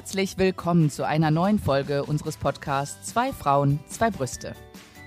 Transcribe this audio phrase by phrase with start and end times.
[0.00, 4.56] Herzlich willkommen zu einer neuen Folge unseres Podcasts Zwei Frauen, zwei Brüste.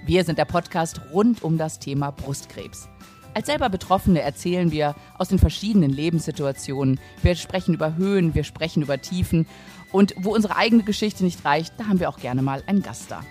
[0.06, 2.88] Wir sind der Podcast rund um das Thema Brustkrebs.
[3.34, 6.99] Als selber Betroffene erzählen wir aus den verschiedenen Lebenssituationen.
[7.24, 9.48] Wir sprechen über Höhen, wir sprechen über Tiefen.
[9.92, 13.10] Und wo unsere eigene Geschichte nicht reicht, da haben wir auch gerne mal einen Gast
[13.10, 13.21] da.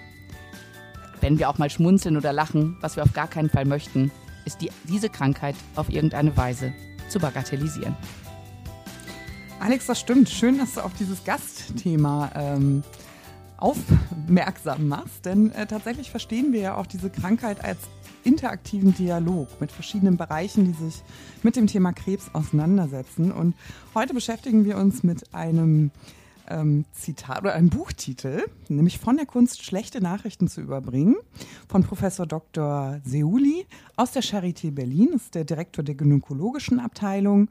[1.20, 4.10] Wenn wir auch mal schmunzeln oder lachen, was wir auf gar keinen Fall möchten,
[4.44, 6.72] ist die, diese Krankheit auf irgendeine Weise
[7.08, 7.96] zu bagatellisieren.
[9.62, 10.28] Alex, das stimmt.
[10.28, 12.82] Schön, dass du auf dieses Gastthema ähm,
[13.58, 17.78] aufmerksam machst, denn äh, tatsächlich verstehen wir ja auch diese Krankheit als
[18.24, 21.04] interaktiven Dialog mit verschiedenen Bereichen, die sich
[21.44, 23.30] mit dem Thema Krebs auseinandersetzen.
[23.30, 23.54] Und
[23.94, 25.92] heute beschäftigen wir uns mit einem
[26.48, 31.14] ähm, Zitat oder einem Buchtitel, nämlich von der Kunst schlechte Nachrichten zu überbringen,
[31.68, 33.00] von Professor Dr.
[33.04, 37.48] Seuli aus der Charité Berlin, ist der Direktor der gynäkologischen Abteilung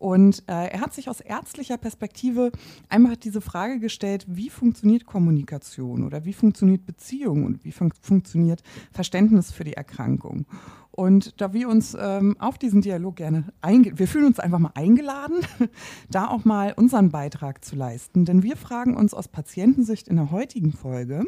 [0.00, 2.52] und äh, er hat sich aus ärztlicher Perspektive
[2.88, 8.62] einfach diese Frage gestellt, wie funktioniert Kommunikation oder wie funktioniert Beziehung und wie fun funktioniert
[8.92, 10.46] Verständnis für die Erkrankung.
[10.90, 14.72] Und da wir uns ähm, auf diesen Dialog gerne eingehen, wir fühlen uns einfach mal
[14.74, 15.36] eingeladen,
[16.10, 18.24] da auch mal unseren Beitrag zu leisten.
[18.24, 21.26] Denn wir fragen uns aus Patientensicht in der heutigen Folge,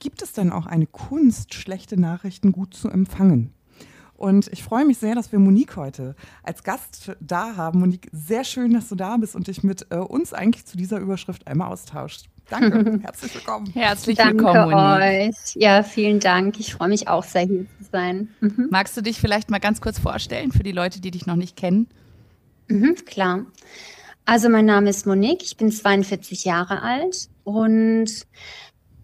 [0.00, 3.52] gibt es denn auch eine Kunst, schlechte Nachrichten gut zu empfangen?
[4.16, 7.80] Und ich freue mich sehr, dass wir Monique heute als Gast da haben.
[7.80, 10.98] Monique, sehr schön, dass du da bist und dich mit äh, uns eigentlich zu dieser
[10.98, 12.26] Überschrift einmal austauschst.
[12.48, 13.70] Danke, herzlich willkommen.
[13.74, 15.34] Herzlich Danke willkommen, Monique.
[15.34, 15.56] euch.
[15.56, 16.58] Ja, vielen Dank.
[16.58, 18.28] Ich freue mich auch sehr, hier zu sein.
[18.40, 18.68] Mhm.
[18.70, 21.56] Magst du dich vielleicht mal ganz kurz vorstellen für die Leute, die dich noch nicht
[21.56, 21.88] kennen?
[22.68, 23.44] Mhm, klar.
[24.24, 28.10] Also mein Name ist Monique, ich bin 42 Jahre alt und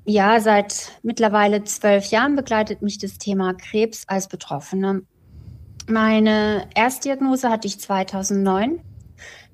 [0.04, 5.02] ja, seit mittlerweile zwölf Jahren begleitet mich das Thema Krebs als Betroffene.
[5.88, 8.80] Meine Erstdiagnose hatte ich 2009,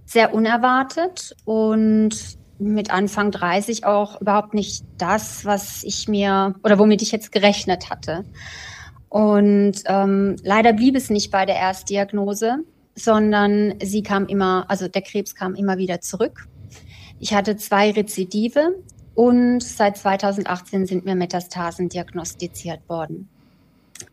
[0.06, 7.02] sehr unerwartet und mit Anfang 30 auch überhaupt nicht das, was ich mir oder womit
[7.02, 8.24] ich jetzt gerechnet hatte.
[9.08, 12.58] Und ähm, leider blieb es nicht bei der Erstdiagnose,
[12.94, 16.48] sondern sie kam immer, also der Krebs kam immer wieder zurück.
[17.20, 18.74] Ich hatte zwei Rezidive
[19.18, 23.28] und seit 2018 sind mir Metastasen diagnostiziert worden.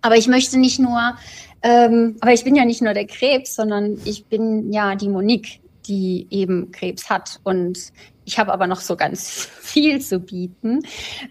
[0.02, 1.16] Aber ich möchte nicht nur,
[1.62, 5.62] ähm, aber ich bin ja nicht nur der Krebs, sondern ich bin ja die Monique,
[5.86, 7.40] die eben Krebs hat.
[7.44, 7.94] Und
[8.26, 9.30] ich habe aber noch so ganz
[9.62, 10.80] viel zu bieten.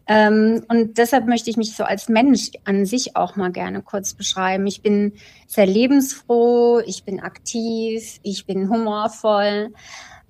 [0.06, 4.14] Ähm, und deshalb möchte ich mich so als Mensch an sich auch mal gerne kurz
[4.14, 4.68] beschreiben.
[4.68, 5.14] Ich bin
[5.48, 9.72] sehr lebensfroh, ich bin aktiv, ich bin humorvoll.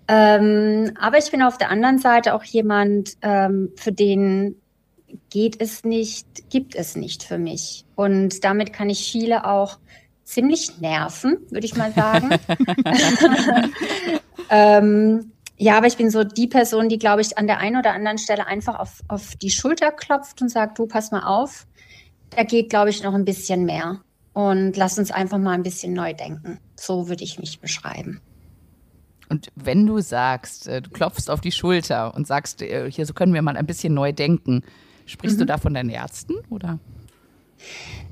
[0.07, 4.57] Ähm, aber ich bin auf der anderen Seite auch jemand, ähm, für den
[5.31, 7.85] geht es nicht, gibt es nicht für mich.
[7.95, 9.79] Und damit kann ich viele auch
[10.25, 12.31] ziemlich nerven, würde ich mal sagen.
[14.51, 17.93] ähm, ja, aber ich bin so die Person, die, glaube ich, an der einen oder
[17.93, 21.67] anderen Stelle einfach auf, auf die Schulter klopft und sagt, du, pass mal auf,
[22.31, 24.01] da geht, glaube ich, noch ein bisschen mehr.
[24.33, 26.59] Und lass uns einfach mal ein bisschen neu denken.
[26.75, 28.21] So würde ich mich beschreiben.
[29.29, 33.15] Und wenn du sagst, äh, du klopfst auf die Schulter und sagst, äh, hier so
[33.15, 34.63] können wir mal ein bisschen neu denken,
[35.07, 35.41] sprichst mhm.
[35.41, 36.79] du da von deinen Ärzten oder?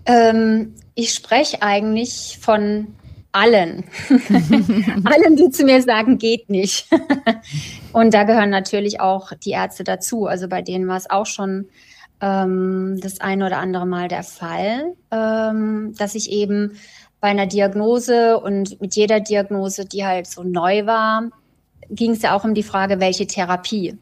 [0.07, 2.95] Ähm, ich spreche eigentlich von
[3.33, 3.85] allen.
[5.05, 6.89] allen, die zu mir sagen, geht nicht.
[7.93, 10.27] und da gehören natürlich auch die Ärzte dazu.
[10.27, 11.69] Also bei denen war es auch schon
[12.21, 16.77] ähm, das ein oder andere Mal der Fall, ähm, dass ich eben
[17.23, 21.31] bei einer Diagnose und mit jeder Diagnose, die halt so neu war,
[21.89, 23.97] ging es ja auch um die Frage, welche Therapie.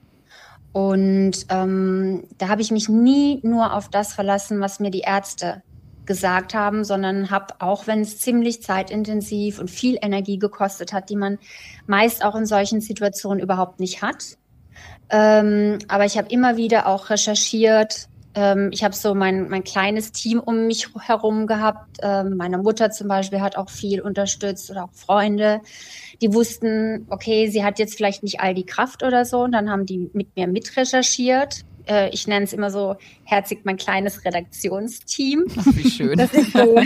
[0.72, 5.62] Und ähm, da habe ich mich nie nur auf das verlassen, was mir die Ärzte
[6.06, 11.16] gesagt haben, sondern habe, auch wenn es ziemlich zeitintensiv und viel Energie gekostet hat, die
[11.16, 11.38] man
[11.86, 14.38] meist auch in solchen Situationen überhaupt nicht hat.
[15.10, 20.12] Ähm, aber ich habe immer wieder auch recherchiert, ähm, ich habe so mein, mein kleines
[20.12, 21.98] Team um mich herum gehabt.
[22.03, 25.60] Ähm, meine Mutter zum Beispiel hat auch viel unterstützt oder auch Freunde.
[26.21, 29.41] Die wussten, okay, sie hat jetzt vielleicht nicht all die Kraft oder so.
[29.41, 31.62] Und dann haben die mit mir mitrecherchiert.
[31.88, 35.47] Äh, ich nenne es immer so herzig mein kleines Redaktionsteam.
[35.59, 36.16] Ach, wie schön.
[36.16, 36.80] Das ist so,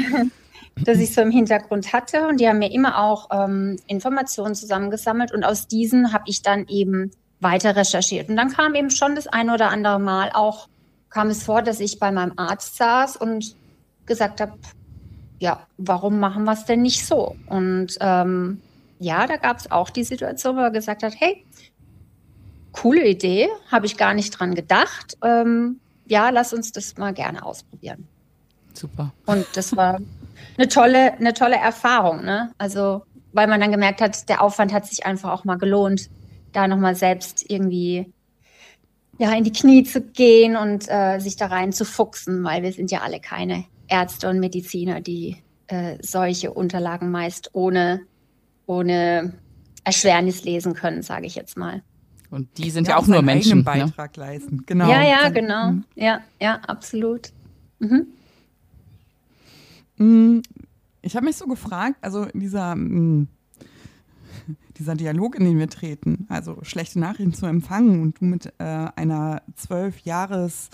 [0.83, 2.27] das ich so im Hintergrund hatte.
[2.27, 5.31] Und die haben mir immer auch ähm, Informationen zusammengesammelt.
[5.31, 8.31] Und aus diesen habe ich dann eben weiter recherchiert.
[8.31, 10.69] Und dann kam eben schon das ein oder andere Mal auch
[11.15, 13.55] kam es vor, dass ich bei meinem Arzt saß und
[14.05, 14.59] gesagt habe,
[15.39, 17.37] ja, warum machen wir es denn nicht so?
[17.47, 18.61] Und ähm,
[18.99, 21.47] ja, da gab es auch die Situation, wo er gesagt hat, hey,
[22.73, 25.17] coole Idee, habe ich gar nicht dran gedacht.
[25.23, 28.09] Ähm, ja, lass uns das mal gerne ausprobieren.
[28.73, 29.13] Super.
[29.27, 30.01] Und das war
[30.59, 32.51] eine tolle, eine tolle Erfahrung, ne?
[32.59, 36.11] Also, weil man dann gemerkt hat, der Aufwand hat sich einfach auch mal gelohnt,
[36.53, 38.13] da nochmal selbst irgendwie
[39.19, 42.73] ja, in die Knie zu gehen und äh, sich da rein zu fuchsen, weil wir
[42.73, 48.01] sind ja alle keine Ärzte und Mediziner, die äh, solche Unterlagen meist ohne,
[48.67, 49.35] ohne
[49.85, 51.83] Erschwernis lesen können, sage ich jetzt mal.
[52.31, 53.59] Und die sind ja, ja auch nur Menschen.
[53.59, 53.65] Ne?
[53.65, 54.25] Beitrag ne?
[54.25, 54.65] leisten.
[54.67, 54.91] Genau.
[54.91, 55.71] Ja, ja, genau.
[55.71, 55.85] Mhm.
[55.95, 57.31] Ja, ja, absolut.
[57.79, 58.07] Mhm.
[59.97, 60.41] Mm,
[61.03, 63.29] ich habe mich so gefragt, also dieser, mm,
[64.79, 68.65] dieser Dialog, in den wir treten, also schlechte Nachrichten zu empfangen und du mit äh,
[68.65, 70.71] einer zwölf Jahres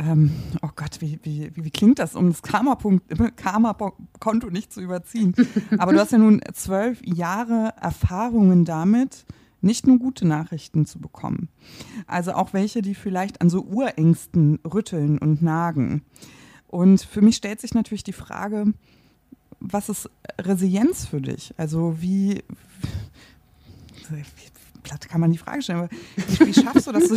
[0.00, 0.32] ähm,
[0.62, 2.42] oh Gott, wie, wie, wie, klingt das, um das
[3.36, 5.34] Karma-Konto nicht zu überziehen?
[5.78, 9.26] Aber du hast ja nun zwölf Jahre Erfahrungen damit,
[9.60, 11.48] nicht nur gute Nachrichten zu bekommen.
[12.06, 16.02] Also auch welche, die vielleicht an so Urängsten rütteln und nagen.
[16.66, 18.72] Und für mich stellt sich natürlich die Frage,
[19.62, 21.54] was ist Resilienz für dich?
[21.56, 22.42] Also wie,
[24.10, 24.24] wie
[24.82, 25.88] platt kann man die Frage stellen, aber
[26.46, 27.16] wie, schaffst du das, so,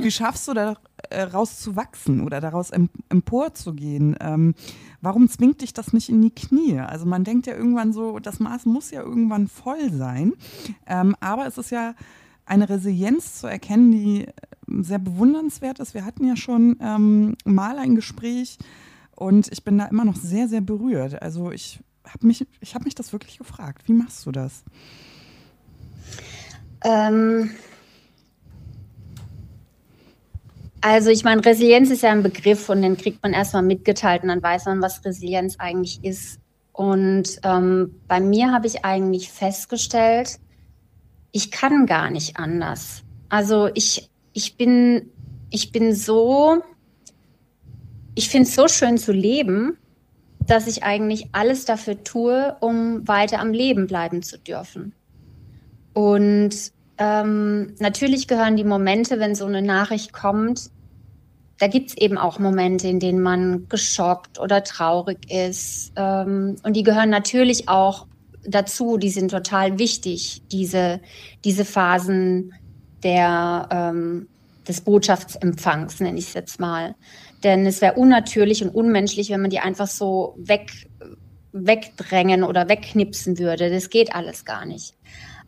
[0.00, 4.16] wie schaffst du daraus äh, zu wachsen oder daraus emporzugehen?
[4.20, 4.54] Ähm,
[5.00, 6.78] warum zwingt dich das nicht in die Knie?
[6.78, 10.34] Also man denkt ja irgendwann so, das Maß muss ja irgendwann voll sein,
[10.86, 11.94] ähm, aber es ist ja
[12.46, 14.26] eine Resilienz zu erkennen, die
[14.82, 15.94] sehr bewundernswert ist.
[15.94, 18.58] Wir hatten ja schon ähm, mal ein Gespräch
[19.22, 21.22] und ich bin da immer noch sehr, sehr berührt.
[21.22, 23.82] Also ich habe mich, ich habe mich das wirklich gefragt.
[23.86, 24.64] Wie machst du das?
[26.84, 27.50] Ähm,
[30.80, 34.28] also ich meine, Resilienz ist ja ein Begriff und den kriegt man erstmal mitgeteilt und
[34.28, 36.40] dann weiß man, was Resilienz eigentlich ist.
[36.72, 40.40] Und ähm, bei mir habe ich eigentlich festgestellt,
[41.30, 43.04] ich kann gar nicht anders.
[43.28, 45.10] Also ich, ich bin,
[45.50, 46.62] ich bin so,
[48.14, 49.78] ich finde es so schön zu leben,
[50.46, 54.94] dass ich eigentlich alles dafür tue, um weiter am Leben bleiben zu dürfen.
[55.94, 60.70] Und ähm, natürlich gehören die Momente, wenn so eine Nachricht kommt,
[61.58, 65.92] da gibt es eben auch Momente, in denen man geschockt oder traurig ist.
[65.94, 68.06] Ähm, und die gehören natürlich auch
[68.44, 71.00] dazu, die sind total wichtig, diese,
[71.44, 72.52] diese Phasen
[73.04, 74.28] der, ähm,
[74.68, 76.94] des Botschaftsempfangs, nenne ich es jetzt mal.
[77.42, 80.70] Denn es wäre unnatürlich und unmenschlich, wenn man die einfach so weg,
[81.52, 83.70] wegdrängen oder wegknipsen würde.
[83.70, 84.94] Das geht alles gar nicht.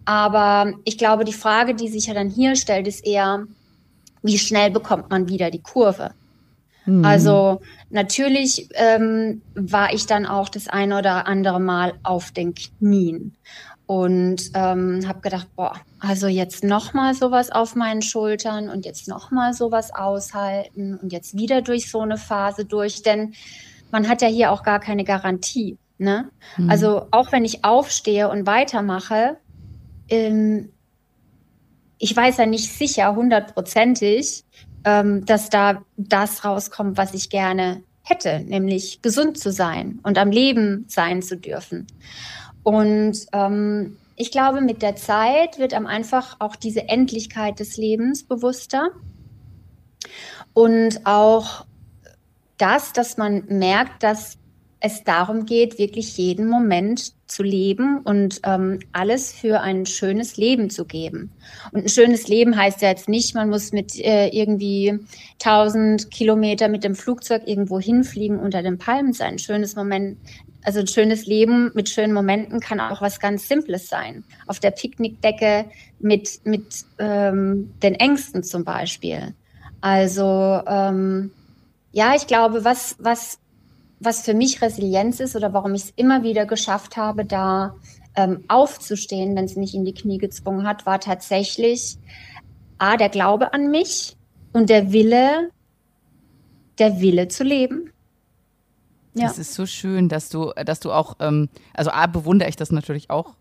[0.04, 3.46] Aber ich glaube, die Frage, die sich ja dann hier stellt, ist eher,
[4.22, 6.12] wie schnell bekommt man wieder die Kurve?
[6.84, 7.04] Mhm.
[7.04, 13.36] Also natürlich ähm, war ich dann auch das eine oder andere Mal auf den Knien
[13.86, 19.08] und ähm, habe gedacht, boah, also jetzt noch mal sowas auf meinen Schultern und jetzt
[19.08, 23.34] noch mal sowas aushalten und jetzt wieder durch so eine Phase durch, denn
[23.90, 25.78] man hat ja hier auch gar keine Garantie.
[25.98, 26.30] Ne?
[26.56, 26.70] Mhm.
[26.70, 29.36] Also auch wenn ich aufstehe und weitermache,
[30.08, 30.70] ähm,
[31.98, 34.44] ich weiß ja nicht sicher, hundertprozentig,
[34.84, 40.30] ähm, dass da das rauskommt, was ich gerne hätte, nämlich gesund zu sein und am
[40.30, 41.86] Leben sein zu dürfen.
[42.64, 48.24] Und ähm, ich glaube, mit der Zeit wird einem einfach auch diese Endlichkeit des Lebens
[48.24, 48.90] bewusster
[50.52, 51.66] und auch
[52.58, 54.38] das, dass man merkt, dass
[54.80, 60.68] es darum geht, wirklich jeden Moment zu leben und ähm, alles für ein schönes Leben
[60.68, 61.32] zu geben.
[61.72, 64.98] Und ein schönes Leben heißt ja jetzt nicht, man muss mit äh, irgendwie
[65.42, 69.34] 1000 Kilometer mit dem Flugzeug irgendwo hinfliegen unter den Palmen sein.
[69.34, 70.18] Ein schönes Moment,
[70.64, 74.24] also ein schönes Leben mit schönen Momenten kann auch was ganz Simples sein.
[74.46, 75.66] Auf der Picknickdecke
[76.00, 79.34] mit, mit ähm, den Ängsten zum Beispiel.
[79.80, 81.30] Also ähm,
[81.92, 83.38] ja, ich glaube, was, was
[84.04, 87.74] was für mich Resilienz ist oder warum ich es immer wieder geschafft habe, da
[88.16, 91.96] ähm, aufzustehen, wenn es mich in die Knie gezwungen hat, war tatsächlich
[92.78, 94.16] A, der Glaube an mich
[94.52, 95.50] und der Wille,
[96.78, 97.90] der Wille zu leben.
[99.14, 99.26] Ja.
[99.26, 102.72] Das ist so schön, dass du, dass du auch, ähm, also A, bewundere ich das
[102.72, 103.34] natürlich auch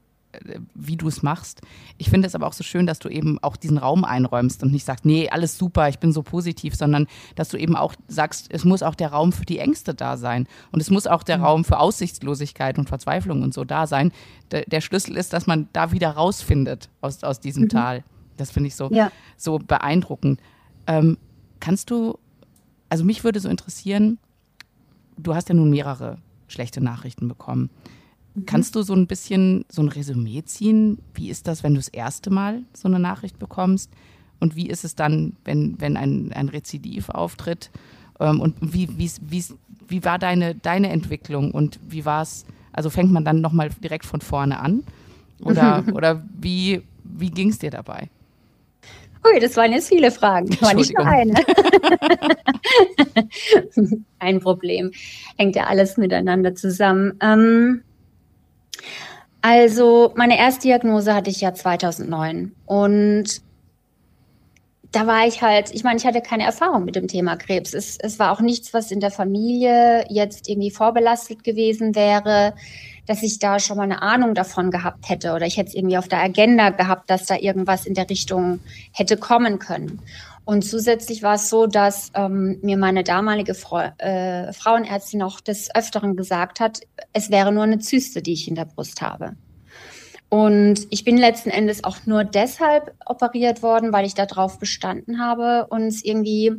[0.74, 1.62] wie du es machst.
[1.98, 4.72] Ich finde es aber auch so schön, dass du eben auch diesen Raum einräumst und
[4.72, 8.48] nicht sagst, nee, alles super, ich bin so positiv, sondern dass du eben auch sagst,
[8.50, 11.38] es muss auch der Raum für die Ängste da sein und es muss auch der
[11.38, 11.44] mhm.
[11.44, 14.12] Raum für Aussichtslosigkeit und Verzweiflung und so da sein.
[14.52, 17.70] Der, der Schlüssel ist, dass man da wieder rausfindet aus, aus diesem mhm.
[17.70, 18.04] Tal.
[18.38, 19.12] Das finde ich so, ja.
[19.38, 20.40] so beeindruckend.
[20.88, 21.18] Ähm,
[21.60, 22.18] kannst du,
[22.90, 24.18] also mich würde so interessieren,
[25.18, 26.18] du hast ja nun mehrere
[26.48, 27.70] schlechte Nachrichten bekommen.
[28.36, 28.46] Mhm.
[28.46, 31.00] Kannst du so ein bisschen so ein Resümee ziehen?
[31.14, 33.92] Wie ist das, wenn du das erste Mal so eine Nachricht bekommst?
[34.40, 37.72] Und wie ist es dann, wenn, wenn ein, ein Rezidiv auftritt?
[38.20, 39.44] Ähm, und wie, wie, wie,
[39.88, 42.46] wie war deine, deine Entwicklung und wie war es?
[42.72, 44.84] Also fängt man dann nochmal direkt von vorne an?
[45.42, 48.10] Oder, oder wie, Wie ging es dir dabei?
[49.26, 50.50] Ui, das waren jetzt viele Fragen.
[50.62, 51.34] War nicht nur eine.
[54.20, 54.92] Ein Problem.
[55.38, 57.18] Hängt ja alles miteinander zusammen.
[57.22, 57.84] Ähm,
[59.42, 62.54] also, meine Erstdiagnose hatte ich ja 2009.
[62.66, 63.42] Und
[64.94, 67.74] da war ich halt, ich meine, ich hatte keine Erfahrung mit dem Thema Krebs.
[67.74, 72.54] Es, es war auch nichts, was in der Familie jetzt irgendwie vorbelastet gewesen wäre,
[73.06, 75.98] dass ich da schon mal eine Ahnung davon gehabt hätte oder ich hätte es irgendwie
[75.98, 78.60] auf der Agenda gehabt, dass da irgendwas in der Richtung
[78.92, 80.02] hätte kommen können.
[80.46, 85.74] Und zusätzlich war es so, dass ähm, mir meine damalige Fra äh, Frauenärztin auch des
[85.74, 86.82] Öfteren gesagt hat,
[87.14, 89.36] es wäre nur eine Zyste, die ich in der Brust habe.
[90.28, 95.68] Und ich bin letzten Endes auch nur deshalb operiert worden, weil ich darauf bestanden habe
[95.68, 96.54] und irgendwie,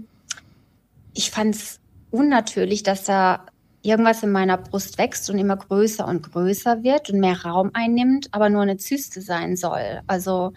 [1.12, 3.44] ich fand es unnatürlich, dass da
[3.84, 8.28] irgendwas in meiner Brust wächst und immer größer und größer wird und mehr Raum einnimmt,
[8.32, 10.00] aber nur eine Zyste sein soll.
[10.06, 10.52] Also,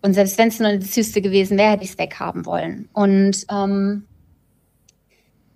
[0.00, 2.88] und selbst wenn es nur eine Zyste gewesen wäre, hätte ich es weghaben wollen.
[2.92, 4.04] Und ähm,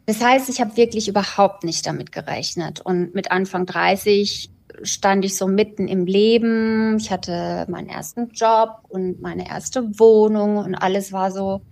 [0.04, 2.80] das heißt, ich habe wirklich überhaupt nicht damit gerechnet.
[2.80, 4.50] Und mit Anfang 30
[4.82, 6.98] stand ich so mitten im Leben.
[6.98, 11.62] Ich hatte meinen ersten Job und meine erste Wohnung und alles war so,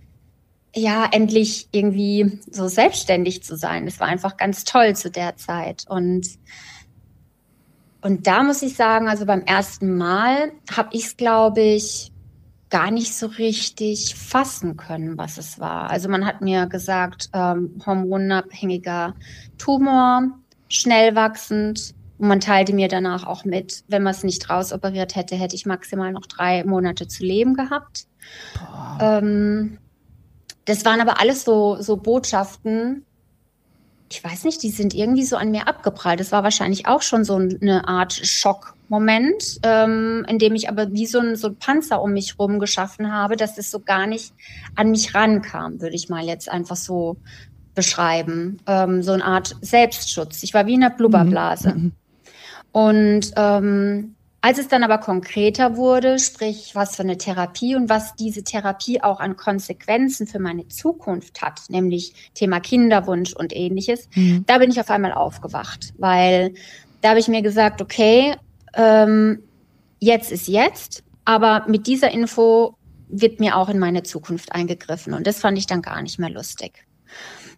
[0.75, 3.85] ja, endlich irgendwie so selbstständig zu sein.
[3.85, 5.85] Das war einfach ganz toll zu der Zeit.
[5.87, 6.27] Und,
[8.01, 12.11] und da muss ich sagen, also beim ersten Mal habe ich es, glaube ich,
[12.69, 15.89] gar nicht so richtig fassen können, was es war.
[15.89, 19.15] Also man hat mir gesagt, ähm, hormonabhängiger
[19.57, 20.23] Tumor,
[20.67, 25.35] schnell wachsend, und man teilte mir danach auch mit, wenn man es nicht rausoperiert hätte,
[25.35, 28.07] hätte ich maximal noch drei Monate zu leben gehabt.
[29.01, 29.77] Ähm,
[30.65, 33.05] das waren aber alles so, so Botschaften.
[34.09, 36.19] Ich weiß nicht, die sind irgendwie so an mir abgeprallt.
[36.19, 41.05] Das war wahrscheinlich auch schon so eine Art Schockmoment, ähm, in dem ich aber wie
[41.05, 44.33] so ein, so ein Panzer um mich rum geschaffen habe, dass es so gar nicht
[44.75, 47.17] an mich rankam, würde ich mal jetzt einfach so
[47.73, 48.59] beschreiben.
[48.65, 50.43] Ähm, so eine Art Selbstschutz.
[50.43, 51.73] Ich war wie in einer Blubberblase.
[51.75, 51.91] Mhm.
[52.71, 54.14] Und ähm,
[54.45, 59.01] als es dann aber konkreter wurde, sprich was für eine Therapie und was diese Therapie
[59.01, 64.43] auch an Konsequenzen für meine Zukunft hat, nämlich Thema Kinderwunsch und ähnliches, mhm.
[64.45, 66.53] da bin ich auf einmal aufgewacht, weil
[67.01, 68.35] da habe ich mir gesagt, okay,
[68.75, 69.41] ähm,
[69.99, 72.75] jetzt ist jetzt, aber mit dieser Info
[73.07, 76.29] wird mir auch in meine Zukunft eingegriffen und das fand ich dann gar nicht mehr
[76.29, 76.85] lustig.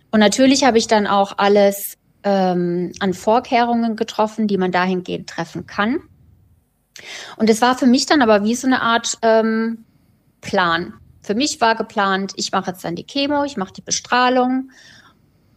[0.10, 5.68] Und natürlich habe ich dann auch alles ähm, an Vorkehrungen getroffen, die man dahingehend treffen
[5.68, 6.00] kann.
[7.38, 9.86] Und es war für mich dann aber wie so eine Art ähm,
[10.42, 10.94] Plan.
[11.22, 14.72] Für mich war geplant, ich mache jetzt dann die Chemo, ich mache die Bestrahlung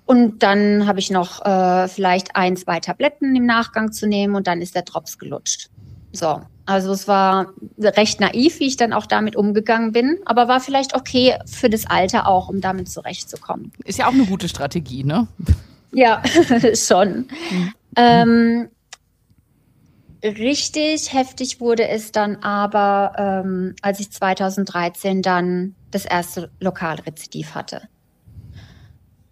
[0.05, 4.49] und dann habe ich noch äh, vielleicht ein, zwei Tabletten im Nachgang zu nehmen und
[4.49, 5.71] dann ist der Drops gelutscht.
[6.13, 10.59] So, also es war recht naiv, wie ich dann auch damit umgegangen bin, aber war
[10.59, 13.73] vielleicht okay für das Alter auch, um damit zurechtzukommen.
[13.85, 15.29] Ist ja auch eine gute Strategie, ne?
[15.93, 16.23] Ja,
[16.75, 17.29] schon.
[17.51, 17.75] Mhm.
[17.97, 18.69] Ähm,
[20.23, 23.13] richtig heftig wurde es dann aber,
[23.45, 27.83] ähm, als ich 2013 dann das erste Lokalrezidiv hatte.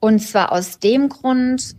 [0.01, 1.77] Und zwar aus dem Grund,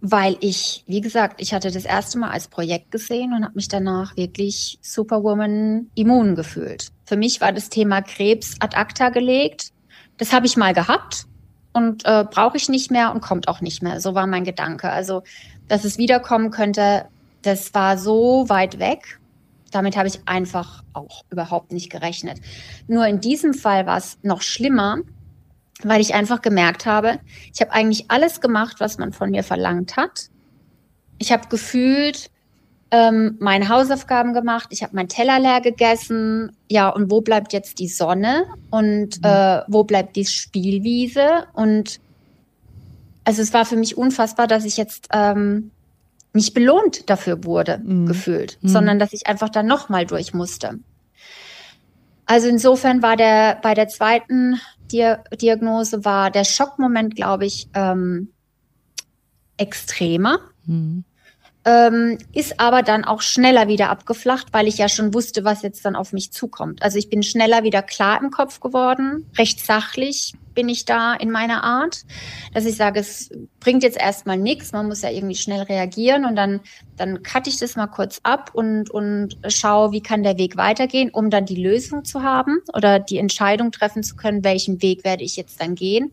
[0.00, 3.68] weil ich, wie gesagt, ich hatte das erste Mal als Projekt gesehen und habe mich
[3.68, 6.90] danach wirklich Superwoman immun gefühlt.
[7.04, 9.72] Für mich war das Thema Krebs ad acta gelegt.
[10.18, 11.26] Das habe ich mal gehabt
[11.72, 14.00] und äh, brauche ich nicht mehr und kommt auch nicht mehr.
[14.00, 14.90] So war mein Gedanke.
[14.90, 15.22] Also,
[15.66, 17.06] dass es wiederkommen könnte,
[17.42, 19.18] das war so weit weg.
[19.70, 22.40] Damit habe ich einfach auch überhaupt nicht gerechnet.
[22.86, 24.98] Nur in diesem Fall war es noch schlimmer,
[25.82, 27.20] weil ich einfach gemerkt habe,
[27.52, 30.30] ich habe eigentlich alles gemacht, was man von mir verlangt hat.
[31.18, 32.30] Ich habe gefühlt
[32.90, 36.56] ähm, meine Hausaufgaben gemacht, ich habe mein Teller leer gegessen.
[36.70, 38.44] Ja, und wo bleibt jetzt die Sonne?
[38.70, 39.24] Und mhm.
[39.24, 41.46] äh, wo bleibt die Spielwiese?
[41.52, 42.00] Und
[43.24, 45.70] also es war für mich unfassbar, dass ich jetzt ähm,
[46.38, 48.06] nicht belohnt dafür wurde, mhm.
[48.06, 48.68] gefühlt, mhm.
[48.68, 50.78] sondern dass ich einfach dann nochmal durch musste.
[52.26, 58.28] Also insofern war der bei der zweiten Dia Diagnose war der Schockmoment, glaube ich, ähm,
[59.56, 60.40] extremer.
[60.66, 61.04] Mhm
[61.64, 65.84] ähm, ist aber dann auch schneller wieder abgeflacht, weil ich ja schon wusste, was jetzt
[65.84, 66.82] dann auf mich zukommt.
[66.82, 71.30] Also ich bin schneller wieder klar im Kopf geworden, recht sachlich bin ich da in
[71.30, 72.02] meiner Art,
[72.52, 76.34] dass ich sage, es bringt jetzt erstmal nichts, man muss ja irgendwie schnell reagieren und
[76.34, 76.58] dann,
[76.96, 81.10] dann cutte ich das mal kurz ab und, und schaue, wie kann der Weg weitergehen,
[81.10, 85.22] um dann die Lösung zu haben oder die Entscheidung treffen zu können, welchen Weg werde
[85.22, 86.10] ich jetzt dann gehen.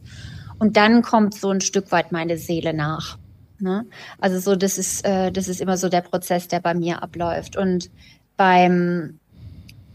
[0.59, 3.17] Und dann kommt so ein Stück weit meine Seele nach.
[3.59, 3.85] Ne?
[4.19, 7.57] Also so, das ist, äh, das ist immer so der Prozess, der bei mir abläuft.
[7.57, 7.89] Und
[8.37, 9.19] beim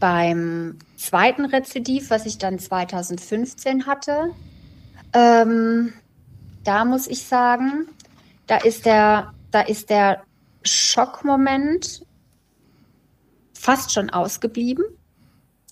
[0.01, 4.31] beim zweiten Rezidiv, was ich dann 2015 hatte,
[5.13, 5.93] ähm,
[6.65, 7.87] da muss ich sagen,
[8.47, 10.23] da ist der, da ist der
[10.63, 12.03] Schockmoment
[13.53, 14.83] fast schon ausgeblieben.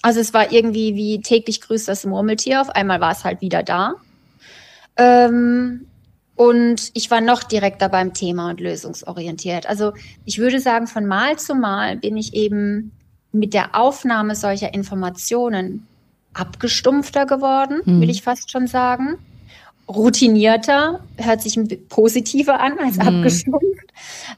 [0.01, 2.61] Also es war irgendwie wie täglich grüßt das Murmeltier.
[2.61, 3.95] Auf einmal war es halt wieder da.
[4.95, 5.87] Ähm,
[6.39, 9.67] und ich war noch direkter beim Thema und lösungsorientiert.
[9.67, 9.91] Also
[10.23, 12.93] ich würde sagen, von Mal zu Mal bin ich eben
[13.33, 15.85] mit der Aufnahme solcher Informationen
[16.33, 17.99] abgestumpfter geworden, hm.
[17.99, 19.17] will ich fast schon sagen.
[19.89, 23.07] Routinierter, hört sich positiver an als hm.
[23.17, 23.91] abgestumpft.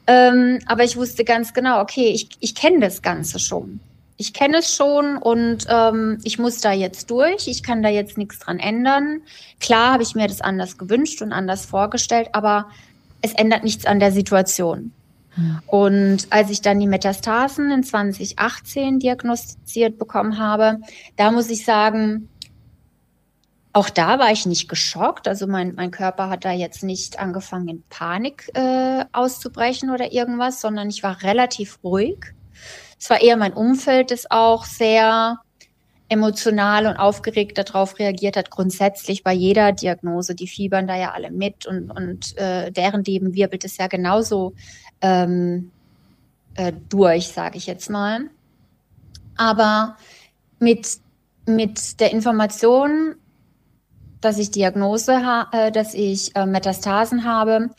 [0.07, 3.79] Ähm, aber ich wusste ganz genau, okay, ich, ich kenne das Ganze schon
[4.21, 7.47] ich kenne es schon und ähm, ich muss da jetzt durch.
[7.47, 9.23] Ich kann da jetzt nichts dran ändern.
[9.59, 12.69] Klar habe ich mir das anders gewünscht und anders vorgestellt, aber
[13.23, 14.93] es ändert nichts an der Situation.
[15.35, 15.63] Ja.
[15.65, 20.81] Und als ich dann die Metastasen in 2018 diagnostiziert bekommen habe,
[21.15, 22.29] da muss ich sagen,
[23.73, 25.27] auch da war ich nicht geschockt.
[25.27, 30.61] Also mein, mein Körper hat da jetzt nicht angefangen, in Panik äh, auszubrechen oder irgendwas,
[30.61, 32.35] sondern ich war relativ ruhig.
[33.01, 35.39] Es war eher mein Umfeld, das auch sehr
[36.07, 40.35] emotional und aufgeregt darauf reagiert hat, grundsätzlich bei jeder Diagnose.
[40.35, 44.53] Die fiebern da ja alle mit und, und äh, deren Leben wirbelt es ja genauso
[45.01, 45.71] ähm,
[46.53, 48.29] äh, durch, sage ich jetzt mal.
[49.35, 49.97] Aber
[50.59, 50.99] mit,
[51.47, 53.15] mit der Information,
[54.19, 55.19] dass ich Diagnose,
[55.53, 57.71] äh, dass ich äh, Metastasen habe,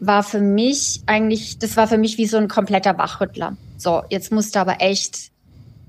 [0.00, 3.56] war für mich eigentlich, das war für mich wie so ein kompletter Wachrüttler.
[3.76, 5.30] So, jetzt musste aber echt,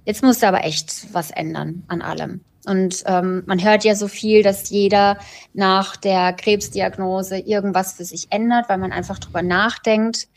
[0.06, 2.42] jetzt musste aber echt was ändern an allem.
[2.66, 5.18] Und ähm, man hört ja so viel, dass jeder
[5.54, 10.28] nach der Krebsdiagnose irgendwas für sich ändert, weil man einfach drüber nachdenkt,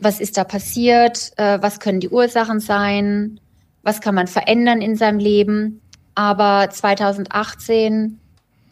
[0.00, 3.38] was ist da passiert, äh, was können die Ursachen sein,
[3.82, 5.80] was kann man verändern in seinem Leben.
[6.14, 8.18] Aber 2018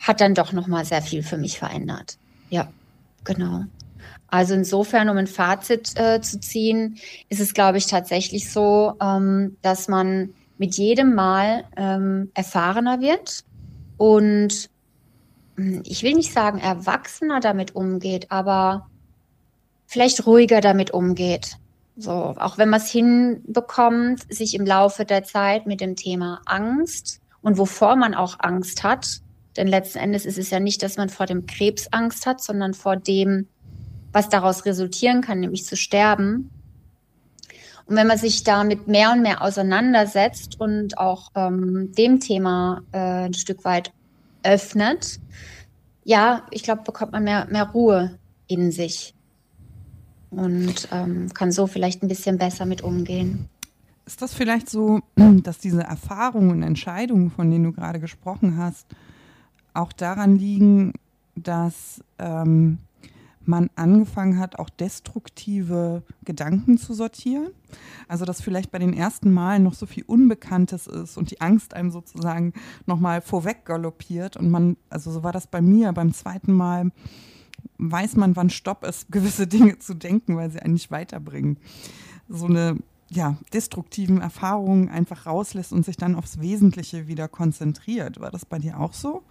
[0.00, 2.18] hat dann doch noch mal sehr viel für mich verändert.
[2.50, 2.68] Ja,
[3.24, 3.64] genau.
[4.28, 9.56] Also insofern, um ein Fazit äh, zu ziehen, ist es, glaube ich, tatsächlich so, ähm,
[9.62, 13.44] dass man mit jedem Mal ähm, erfahrener wird
[13.96, 14.70] und
[15.56, 18.88] hm, ich will nicht sagen erwachsener damit umgeht, aber
[19.86, 21.56] vielleicht ruhiger damit umgeht.
[21.96, 27.20] So, auch wenn man es hinbekommt, sich im Laufe der Zeit mit dem Thema Angst
[27.40, 29.20] und wovor man auch Angst hat,
[29.56, 32.74] denn letzten Endes ist es ja nicht, dass man vor dem Krebs Angst hat, sondern
[32.74, 33.48] vor dem,
[34.12, 36.50] was daraus resultieren kann, nämlich zu sterben.
[37.86, 43.26] Und wenn man sich damit mehr und mehr auseinandersetzt und auch ähm, dem Thema äh,
[43.26, 43.92] ein Stück weit
[44.42, 45.18] öffnet,
[46.04, 49.14] ja, ich glaube, bekommt man mehr, mehr Ruhe in sich
[50.30, 53.48] und ähm, kann so vielleicht ein bisschen besser mit umgehen.
[54.06, 58.86] Ist das vielleicht so, dass diese Erfahrungen und Entscheidungen, von denen du gerade gesprochen hast,
[59.74, 60.94] auch daran liegen,
[61.36, 62.78] dass ähm,
[63.48, 67.48] man angefangen hat, auch destruktive Gedanken zu sortieren.
[68.06, 71.74] Also dass vielleicht bei den ersten Malen noch so viel Unbekanntes ist und die Angst
[71.74, 72.52] einem sozusagen
[72.86, 74.36] nochmal vorweg galoppiert.
[74.36, 76.92] Und man, also so war das bei mir, beim zweiten Mal
[77.78, 81.58] weiß man, wann Stopp ist, gewisse Dinge zu denken, weil sie einen nicht weiterbringen.
[82.28, 82.76] So eine
[83.10, 88.20] ja, destruktiven Erfahrungen einfach rauslässt und sich dann aufs Wesentliche wieder konzentriert.
[88.20, 89.22] War das bei dir auch so?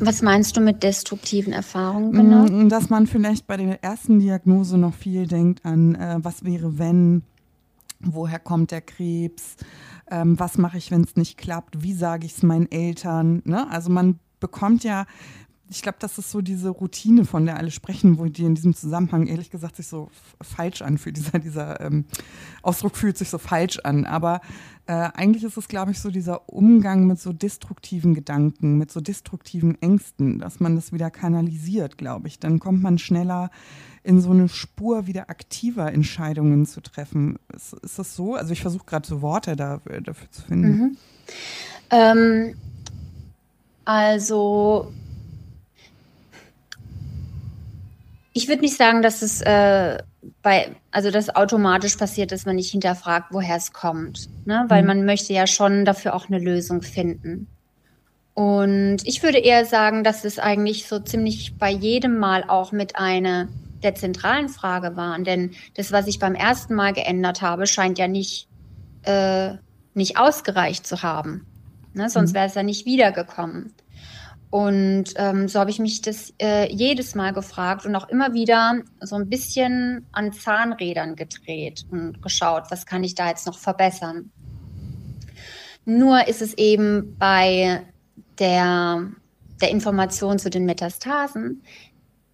[0.00, 2.44] Was meinst du mit destruktiven Erfahrungen genau?
[2.44, 6.78] Mm, dass man vielleicht bei der ersten Diagnose noch viel denkt an, äh, was wäre,
[6.78, 7.22] wenn,
[8.00, 9.56] woher kommt der Krebs,
[10.10, 13.42] ähm, was mache ich, wenn es nicht klappt, wie sage ich es meinen Eltern.
[13.44, 13.70] Ne?
[13.70, 15.06] Also man bekommt ja
[15.70, 18.74] ich glaube, das ist so diese Routine, von der alle sprechen, wo die in diesem
[18.74, 20.10] Zusammenhang ehrlich gesagt sich so
[20.42, 21.16] falsch anfühlt.
[21.16, 22.06] Dieser, dieser ähm,
[22.62, 24.04] Ausdruck fühlt sich so falsch an.
[24.04, 24.40] Aber
[24.90, 29.00] äh, eigentlich ist es, glaube ich, so dieser Umgang mit so destruktiven Gedanken, mit so
[29.00, 32.40] destruktiven Ängsten, dass man das wieder kanalisiert, glaube ich.
[32.40, 33.52] Dann kommt man schneller
[34.02, 37.38] in so eine Spur wieder aktiver Entscheidungen zu treffen.
[37.54, 38.34] Ist, ist das so?
[38.34, 40.72] Also ich versuche gerade so Worte da, dafür zu finden.
[40.72, 40.96] Mhm.
[41.90, 42.54] Ähm,
[43.84, 44.92] also
[48.32, 49.98] Ich würde nicht sagen, dass es äh,
[50.42, 54.28] bei, also das automatisch passiert, dass man nicht hinterfragt, woher es kommt.
[54.44, 54.64] Ne?
[54.68, 54.88] Weil mhm.
[54.88, 57.46] man möchte ja schon dafür auch eine Lösung finden.
[58.34, 62.96] Und ich würde eher sagen, dass es eigentlich so ziemlich bei jedem Mal auch mit
[62.96, 63.48] einer
[63.82, 65.18] der zentralen Frage war.
[65.18, 68.48] Denn das, was ich beim ersten Mal geändert habe, scheint ja nicht,
[69.02, 69.54] äh,
[69.94, 71.46] nicht ausgereicht zu haben.
[71.94, 72.08] Ne?
[72.08, 72.34] Sonst mhm.
[72.36, 73.72] wäre es ja nicht wiedergekommen.
[74.50, 78.80] Und ähm, so habe ich mich das äh, jedes Mal gefragt und auch immer wieder
[79.00, 84.32] so ein bisschen an Zahnrädern gedreht und geschaut, was kann ich da jetzt noch verbessern.
[85.84, 87.86] Nur ist es eben bei
[88.40, 89.06] der,
[89.60, 91.62] der Information zu den Metastasen,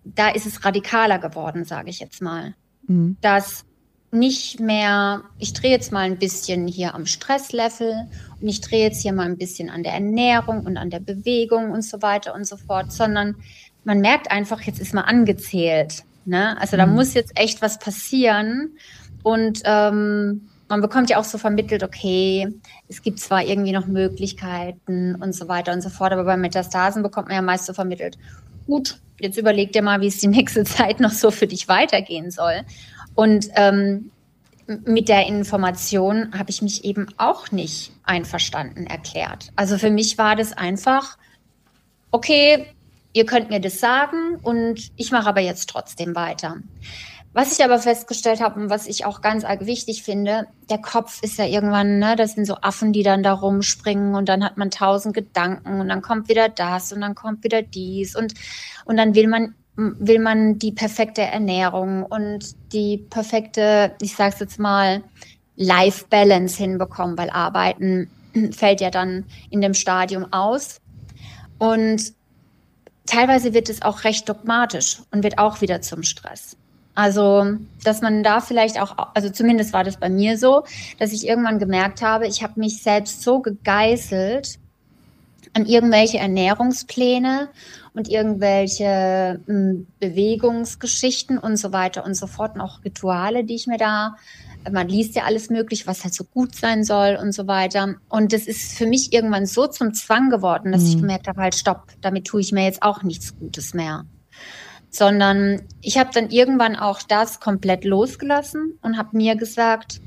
[0.04, 2.54] da ist es radikaler geworden, sage ich jetzt mal.
[2.86, 3.18] Mhm.
[3.20, 3.66] Dass
[4.10, 8.08] nicht mehr, ich drehe jetzt mal ein bisschen hier am Stresslevel
[8.40, 11.70] und ich drehe jetzt hier mal ein bisschen an der Ernährung und an der Bewegung
[11.70, 13.36] und so weiter und so fort, sondern
[13.84, 16.04] man merkt einfach, jetzt ist man angezählt.
[16.24, 16.60] Ne?
[16.60, 16.94] Also da mhm.
[16.94, 18.76] muss jetzt echt was passieren
[19.22, 22.48] und ähm, man bekommt ja auch so vermittelt, okay,
[22.88, 27.02] es gibt zwar irgendwie noch Möglichkeiten und so weiter und so fort, aber bei Metastasen
[27.02, 28.18] bekommt man ja meist so vermittelt,
[28.66, 32.30] gut, jetzt überleg dir mal, wie es die nächste Zeit noch so für dich weitergehen
[32.30, 32.62] soll.
[33.16, 34.12] Und ähm,
[34.66, 39.50] mit der Information habe ich mich eben auch nicht einverstanden erklärt.
[39.56, 41.18] Also für mich war das einfach,
[42.10, 42.66] okay,
[43.12, 46.58] ihr könnt mir das sagen und ich mache aber jetzt trotzdem weiter.
[47.32, 51.22] Was ich aber festgestellt habe und was ich auch ganz arg wichtig finde, der Kopf
[51.22, 54.56] ist ja irgendwann, ne, das sind so Affen, die dann da rumspringen und dann hat
[54.56, 58.32] man tausend Gedanken und dann kommt wieder das und dann kommt wieder dies und,
[58.86, 64.58] und dann will man, will man die perfekte Ernährung und die perfekte, ich sag's jetzt
[64.58, 65.02] mal,
[65.56, 68.10] Life Balance hinbekommen, weil Arbeiten
[68.52, 70.80] fällt ja dann in dem Stadium aus.
[71.58, 72.12] Und
[73.06, 76.56] teilweise wird es auch recht dogmatisch und wird auch wieder zum Stress.
[76.94, 77.44] Also,
[77.84, 80.64] dass man da vielleicht auch, also zumindest war das bei mir so,
[80.98, 84.58] dass ich irgendwann gemerkt habe, ich habe mich selbst so gegeißelt
[85.52, 87.48] an irgendwelche Ernährungspläne
[87.96, 93.66] und irgendwelche hm, Bewegungsgeschichten und so weiter und so fort und auch Rituale, die ich
[93.66, 94.16] mir da,
[94.70, 97.94] man liest ja alles möglich, was halt so gut sein soll und so weiter.
[98.08, 100.88] Und das ist für mich irgendwann so zum Zwang geworden, dass mhm.
[100.88, 104.04] ich gemerkt habe, halt stopp, damit tue ich mir jetzt auch nichts Gutes mehr
[104.88, 110.00] sondern ich habe dann irgendwann auch das komplett losgelassen und habe mir gesagt,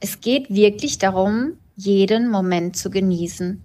[0.00, 3.64] es geht wirklich darum, jeden Moment zu genießen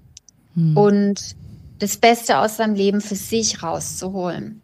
[0.56, 0.78] hm.
[0.78, 1.36] und
[1.84, 4.62] das Beste aus seinem Leben für sich rauszuholen.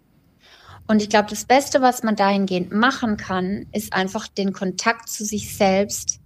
[0.88, 5.26] Und ich glaube, das Beste, was man dahingehend machen kann, ist einfach den Kontakt zu
[5.26, 6.20] sich selbst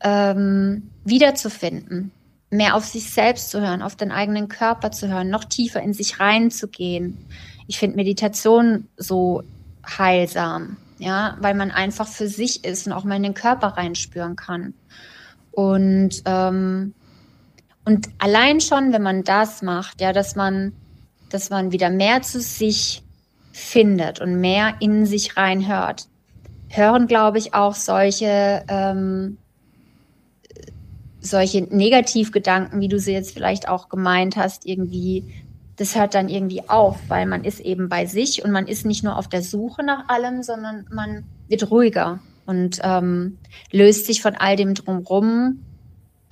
[0.00, 2.12] ähm, wiederzufinden,
[2.50, 5.94] mehr auf sich selbst zu hören, auf den eigenen Körper zu hören, noch tiefer in
[5.94, 7.16] sich reinzugehen,
[7.66, 9.42] ich finde Meditation so
[9.86, 14.36] heilsam, ja, weil man einfach für sich ist und auch mal in den Körper reinspüren
[14.36, 14.74] kann.
[15.52, 16.92] Und, ähm,
[17.84, 20.72] und allein schon, wenn man das macht, ja, dass man,
[21.30, 23.02] dass man wieder mehr zu sich
[23.52, 26.06] findet und mehr in sich reinhört,
[26.68, 29.38] hören, glaube ich, auch solche, ähm,
[31.20, 35.32] solche Negativgedanken, wie du sie jetzt vielleicht auch gemeint hast, irgendwie
[35.76, 39.02] das hört dann irgendwie auf, weil man ist eben bei sich und man ist nicht
[39.02, 43.38] nur auf der Suche nach allem, sondern man wird ruhiger und ähm,
[43.70, 45.60] löst sich von all dem drumrum,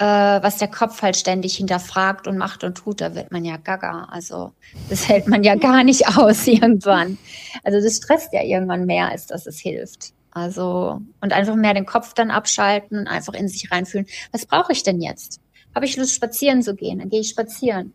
[0.00, 3.00] äh, was der Kopf halt ständig hinterfragt und macht und tut.
[3.00, 4.08] Da wird man ja gaga.
[4.10, 4.52] Also
[4.88, 7.18] das hält man ja gar nicht aus irgendwann.
[7.62, 10.12] Also das stresst ja irgendwann mehr, als dass es hilft.
[10.32, 14.06] Also und einfach mehr den Kopf dann abschalten und einfach in sich reinfühlen.
[14.32, 15.40] Was brauche ich denn jetzt?
[15.74, 16.98] Habe ich Lust, spazieren zu gehen?
[16.98, 17.92] Dann gehe ich spazieren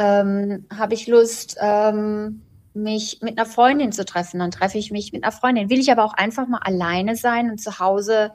[0.00, 2.40] ähm, habe ich Lust, ähm,
[2.72, 4.40] mich mit einer Freundin zu treffen.
[4.40, 5.68] Dann treffe ich mich mit einer Freundin.
[5.68, 8.32] Will ich aber auch einfach mal alleine sein und zu Hause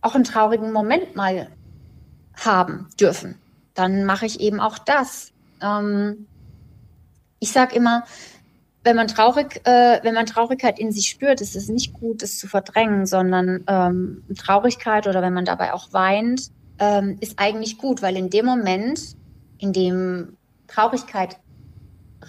[0.00, 1.48] auch einen traurigen Moment mal
[2.44, 3.36] haben dürfen.
[3.74, 5.32] Dann mache ich eben auch das.
[5.60, 6.26] Ähm,
[7.38, 8.04] ich sage immer,
[8.84, 12.38] wenn man traurig, äh, wenn man Traurigkeit in sich spürt, ist es nicht gut, das
[12.38, 18.02] zu verdrängen, sondern ähm, Traurigkeit oder wenn man dabei auch weint, ähm, ist eigentlich gut,
[18.02, 19.16] weil in dem Moment
[19.58, 20.36] in dem
[20.68, 21.38] Traurigkeit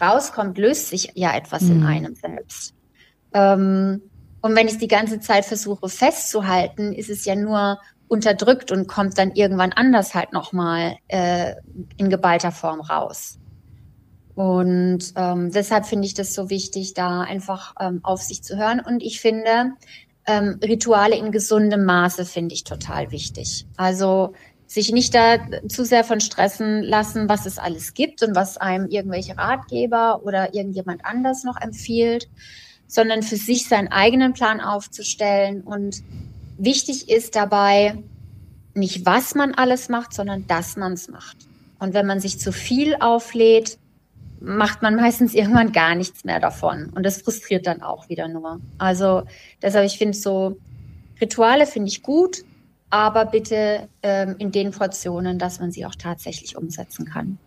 [0.02, 1.72] rauskommt, löst sich ja etwas mhm.
[1.72, 2.74] in einem selbst.
[3.34, 4.02] Ähm,
[4.42, 9.18] und wenn ich die ganze Zeit versuche festzuhalten, ist es ja nur unterdrückt und kommt
[9.18, 11.54] dann irgendwann anders halt nochmal äh,
[11.98, 13.40] in geballter Form raus.
[14.36, 18.80] Und ähm, deshalb finde ich das so wichtig, da einfach ähm, auf sich zu hören.
[18.80, 19.74] Und ich finde,
[20.26, 23.66] ähm, Rituale in gesundem Maße finde ich total wichtig.
[23.78, 24.34] Also
[24.66, 28.88] sich nicht da zu sehr von stressen lassen, was es alles gibt und was einem
[28.88, 32.30] irgendwelche Ratgeber oder irgendjemand anders noch empfiehlt,
[32.88, 35.64] sondern für sich seinen eigenen Plan aufzustellen.
[35.64, 36.04] Und
[36.60, 37.98] wichtig ist dabei
[38.74, 41.38] nicht, was man alles macht, sondern dass man es macht.
[41.80, 43.80] Und wenn man sich zu viel auflädt,
[44.40, 46.92] macht man meistens irgendwann gar nichts mehr davon.
[46.94, 48.60] Und das frustriert dann auch wieder nur.
[48.78, 49.24] Also
[49.62, 50.58] deshalb, ich finde so,
[51.20, 52.44] Rituale finde ich gut,
[52.90, 57.38] aber bitte ähm, in den Portionen, dass man sie auch tatsächlich umsetzen kann.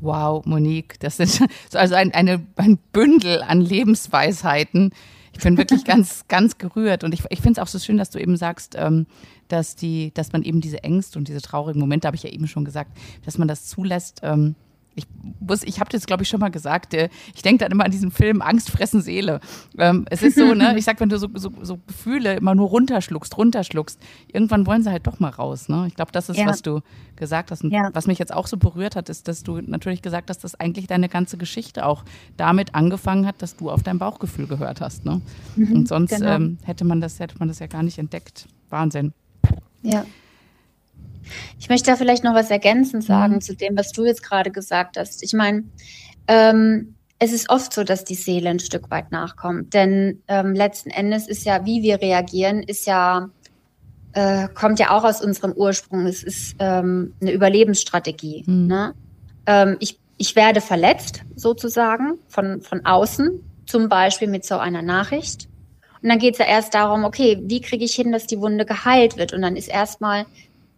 [0.00, 4.92] Wow, Monique, das ist also ein, eine, ein Bündel an Lebensweisheiten.
[5.36, 7.04] Ich bin wirklich ganz, ganz gerührt.
[7.04, 9.06] Und ich, ich finde es auch so schön, dass du eben sagst, ähm,
[9.48, 12.48] dass die, dass man eben diese Ängste und diese traurigen Momente, habe ich ja eben
[12.48, 14.20] schon gesagt, dass man das zulässt.
[14.22, 14.54] Ähm,
[14.96, 15.06] ich
[15.40, 16.94] muss, ich habe das glaube ich schon mal gesagt.
[16.94, 19.40] Äh, ich denke dann immer an diesen Film Angst fressen Seele.
[19.78, 20.74] Ähm, es ist so, ne?
[20.76, 24.00] Ich sag, wenn du so, so, so, Gefühle immer nur runterschluckst, runterschluckst,
[24.32, 25.68] irgendwann wollen sie halt doch mal raus.
[25.68, 25.84] Ne?
[25.86, 26.46] Ich glaube, das ist, ja.
[26.46, 26.80] was du
[27.14, 27.62] gesagt hast.
[27.62, 27.90] Und ja.
[27.92, 30.86] was mich jetzt auch so berührt hat, ist, dass du natürlich gesagt hast, dass eigentlich
[30.86, 32.04] deine ganze Geschichte auch
[32.36, 35.04] damit angefangen hat, dass du auf dein Bauchgefühl gehört hast.
[35.04, 35.20] Ne?
[35.56, 36.30] Mhm, Und sonst genau.
[36.30, 38.46] ähm, hätte man das, hätte man das ja gar nicht entdeckt.
[38.70, 39.12] Wahnsinn.
[39.82, 40.04] Ja.
[41.58, 43.40] Ich möchte da vielleicht noch was ergänzend sagen mhm.
[43.40, 45.22] zu dem, was du jetzt gerade gesagt hast.
[45.22, 45.64] Ich meine,
[46.28, 49.74] ähm, es ist oft so, dass die Seele ein Stück weit nachkommt.
[49.74, 53.30] Denn ähm, letzten Endes ist ja, wie wir reagieren, ist ja,
[54.12, 56.06] äh, kommt ja auch aus unserem Ursprung.
[56.06, 58.44] Es ist ähm, eine Überlebensstrategie.
[58.46, 58.66] Mhm.
[58.66, 58.94] Ne?
[59.46, 65.48] Ähm, ich, ich werde verletzt, sozusagen, von, von außen, zum Beispiel mit so einer Nachricht.
[66.02, 68.66] Und dann geht es ja erst darum, okay, wie kriege ich hin, dass die Wunde
[68.66, 69.32] geheilt wird?
[69.32, 70.26] Und dann ist erstmal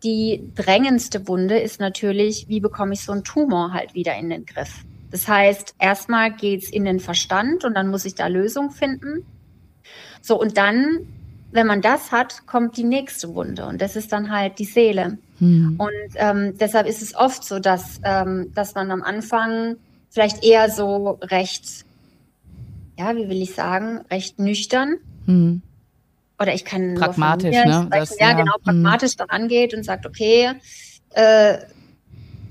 [0.02, 4.46] die drängendste Wunde ist natürlich, wie bekomme ich so einen Tumor halt wieder in den
[4.46, 4.84] Griff?
[5.11, 9.24] Das heißt, erstmal geht's in den Verstand und dann muss ich da Lösung finden.
[10.20, 11.06] So, und dann,
[11.50, 15.18] wenn man das hat, kommt die nächste Wunde und das ist dann halt die Seele.
[15.38, 15.76] Hm.
[15.78, 19.76] Und ähm, deshalb ist es oft so, dass, ähm, dass man am Anfang
[20.11, 21.87] vielleicht eher so recht,
[22.98, 25.62] ja, wie will ich sagen, recht nüchtern hm
[26.40, 27.88] oder ich kann pragmatisch, ne?
[27.90, 28.62] Das, ja, ja, genau, hm.
[28.64, 29.18] pragmatisch mhm.
[29.18, 30.53] daran geht und sagt, okay,
[31.11, 31.59] äh,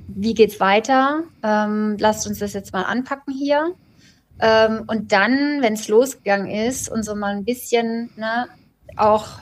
[0.07, 1.23] wie geht's weiter?
[1.43, 3.73] Ähm, lasst uns das jetzt mal anpacken hier.
[4.39, 8.47] Ähm, und dann, wenn es losgegangen ist und so mal ein bisschen ne,
[8.95, 9.39] auch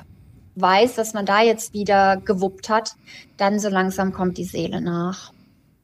[0.55, 2.95] weiß, dass man da jetzt wieder gewuppt hat,
[3.37, 5.33] dann so langsam kommt die Seele nach.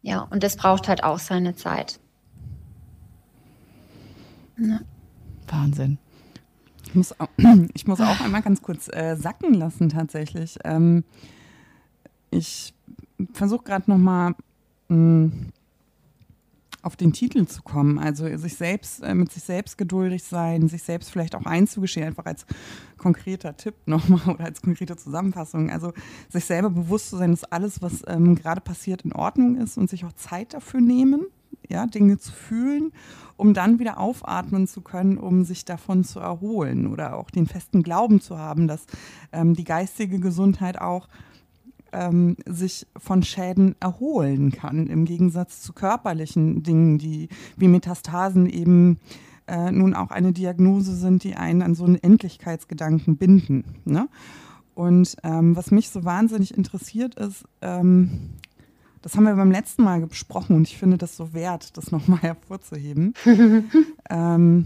[0.01, 1.99] Ja, und das braucht halt auch seine Zeit.
[4.57, 4.79] Ja.
[5.47, 5.97] Wahnsinn.
[6.91, 7.29] Ich muss, auch,
[7.73, 10.59] ich muss auch einmal ganz kurz äh, sacken lassen tatsächlich.
[10.65, 11.05] Ähm,
[12.31, 12.73] ich
[13.33, 14.35] versuche gerade nochmal
[14.89, 15.51] hm,
[16.81, 17.97] auf den Titel zu kommen.
[17.97, 22.25] Also sich selbst, äh, mit sich selbst geduldig sein, sich selbst vielleicht auch einzugestehen, einfach
[22.25, 22.45] als
[22.97, 25.69] konkreter Tipp nochmal oder als konkrete Zusammenfassung.
[25.69, 25.93] Also
[26.27, 29.89] sich selber bewusst zu sein, dass alles, was ähm, gerade passiert, in Ordnung ist und
[29.89, 31.27] sich auch Zeit dafür nehmen
[31.69, 32.91] ja, Dinge zu fühlen,
[33.37, 37.83] um dann wieder aufatmen zu können, um sich davon zu erholen oder auch den festen
[37.83, 38.85] Glauben zu haben, dass
[39.31, 41.07] ähm, die geistige Gesundheit auch
[41.93, 48.99] ähm, sich von Schäden erholen kann, im Gegensatz zu körperlichen Dingen, die wie Metastasen eben
[49.47, 53.63] äh, nun auch eine Diagnose sind, die einen an so einen Endlichkeitsgedanken binden.
[53.85, 54.07] Ne?
[54.73, 58.31] Und ähm, was mich so wahnsinnig interessiert ist, ähm,
[59.01, 62.19] das haben wir beim letzten Mal besprochen und ich finde das so wert, das nochmal
[62.19, 63.13] hervorzuheben.
[64.09, 64.65] ähm,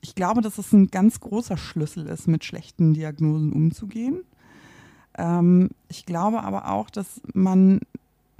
[0.00, 4.22] ich glaube, dass es ein ganz großer Schlüssel ist, mit schlechten Diagnosen umzugehen.
[5.16, 7.80] Ähm, ich glaube aber auch, dass man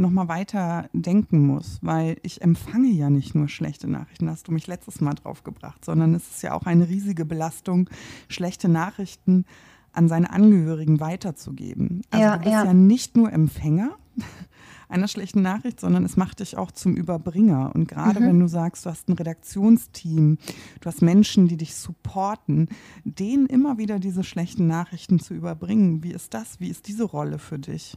[0.00, 4.66] nochmal weiter denken muss, weil ich empfange ja nicht nur schlechte Nachrichten, hast du mich
[4.66, 7.88] letztes Mal drauf gebracht, sondern es ist ja auch eine riesige Belastung,
[8.29, 9.44] schlechte Nachrichten
[9.92, 12.03] an seine Angehörigen weiterzugeben.
[12.11, 12.64] Also ja, du bist ja.
[12.64, 13.96] ja nicht nur Empfänger,
[14.90, 17.70] einer schlechten Nachricht, sondern es macht dich auch zum Überbringer.
[17.74, 18.26] Und gerade mhm.
[18.26, 20.38] wenn du sagst, du hast ein Redaktionsteam,
[20.81, 22.68] du hast Menschen, die dich supporten,
[23.05, 26.03] denen immer wieder diese schlechten Nachrichten zu überbringen.
[26.03, 26.61] Wie ist das?
[26.61, 27.96] Wie ist diese Rolle für dich?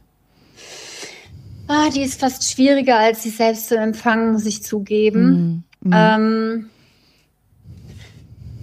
[1.66, 5.64] Ah, die ist fast schwieriger, als sie selbst zu empfangen, muss ich zugeben.
[5.80, 5.88] Mhm.
[5.88, 5.92] mhm.
[5.92, 6.66] Ähm,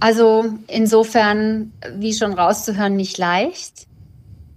[0.00, 3.86] also insofern, wie schon rauszuhören, nicht leicht.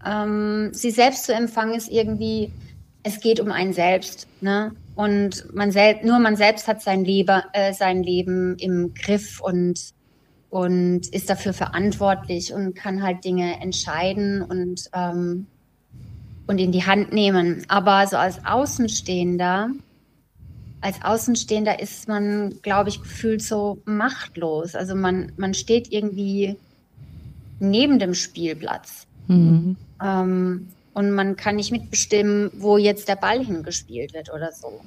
[0.04, 2.52] Ähm, sie selbst zu empfangen ist irgendwie
[3.06, 4.28] es geht um einen selbst.
[4.42, 4.72] Ne?
[4.96, 9.80] Und man selbst, nur man selbst hat sein, Leben, äh, sein Leben im Griff und,
[10.50, 15.46] und ist dafür verantwortlich und kann halt Dinge entscheiden und, ähm,
[16.48, 17.64] und in die Hand nehmen.
[17.68, 19.70] Aber so als Außenstehender,
[20.82, 24.74] als Außenstehender ist man, glaube ich, gefühlt so machtlos.
[24.74, 26.56] Also man, man steht irgendwie
[27.60, 29.06] neben dem Spielplatz.
[29.28, 29.76] Mhm.
[30.04, 34.80] Ähm, und man kann nicht mitbestimmen, wo jetzt der Ball hingespielt wird oder so.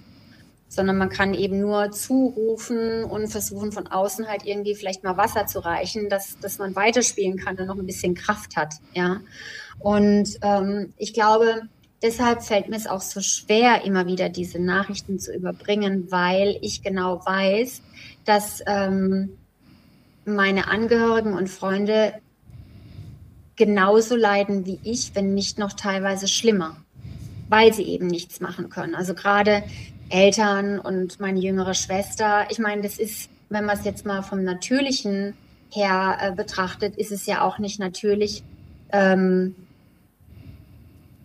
[0.70, 5.46] Sondern man kann eben nur zurufen und versuchen von außen halt irgendwie vielleicht mal Wasser
[5.46, 8.76] zu reichen, dass, dass man weiterspielen kann und noch ein bisschen Kraft hat.
[8.94, 9.20] Ja.
[9.80, 11.62] Und ähm, ich glaube,
[12.00, 16.82] deshalb fällt mir es auch so schwer, immer wieder diese Nachrichten zu überbringen, weil ich
[16.82, 17.82] genau weiß,
[18.24, 19.36] dass ähm,
[20.24, 22.14] meine Angehörigen und Freunde
[23.58, 26.76] genauso leiden wie ich, wenn nicht noch teilweise schlimmer,
[27.48, 28.94] weil sie eben nichts machen können.
[28.94, 29.62] Also gerade
[30.08, 34.42] Eltern und meine jüngere Schwester, ich meine, das ist, wenn man es jetzt mal vom
[34.42, 35.34] Natürlichen
[35.70, 38.42] her äh, betrachtet, ist es ja auch nicht natürlich,
[38.90, 39.54] ähm,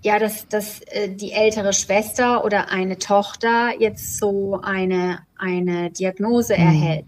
[0.02, 6.56] ja, dass, dass äh, die ältere Schwester oder eine Tochter jetzt so eine, eine Diagnose
[6.58, 6.62] mhm.
[6.62, 7.06] erhält,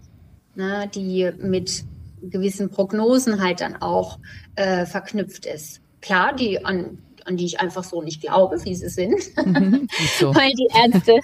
[0.54, 1.84] ne, die mit
[2.30, 4.18] gewissen Prognosen halt dann auch
[4.56, 5.80] äh, verknüpft ist.
[6.00, 9.20] Klar, die an an die ich einfach so nicht glaube, wie sie sind.
[9.44, 10.32] Mhm, so.
[10.34, 11.18] Weil die Ärzte,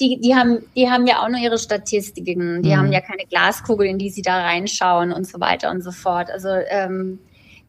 [0.00, 2.76] die, die, haben, die haben ja auch nur ihre Statistiken, die mhm.
[2.76, 6.30] haben ja keine Glaskugel, in die sie da reinschauen und so weiter und so fort.
[6.30, 7.18] Also ähm,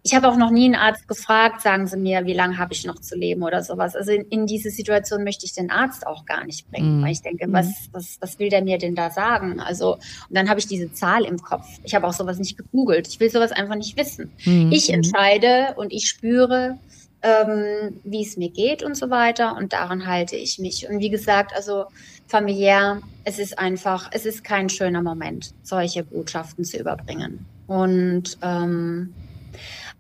[0.06, 2.86] ich habe auch noch nie einen Arzt gefragt, sagen Sie mir, wie lange habe ich
[2.86, 3.96] noch zu leben oder sowas.
[3.96, 7.04] Also in, in, diese Situation möchte ich den Arzt auch gar nicht bringen, mhm.
[7.04, 7.74] weil ich denke, was, mhm.
[7.94, 9.62] was, was will der mir denn da sagen?
[9.62, 11.66] Also, und dann habe ich diese Zahl im Kopf.
[11.86, 13.08] Ich habe auch sowas nicht gegoogelt.
[13.08, 14.30] Ich will sowas einfach nicht wissen.
[14.44, 14.74] Mhm.
[14.74, 16.78] Ich entscheide und ich spüre,
[17.22, 19.56] ähm, wie es mir geht und so weiter.
[19.56, 20.86] Und daran halte ich mich.
[20.90, 21.86] Und wie gesagt, also
[22.28, 27.46] familiär, es ist einfach, es ist kein schöner Moment, solche Botschaften zu überbringen.
[27.68, 29.14] Und ähm,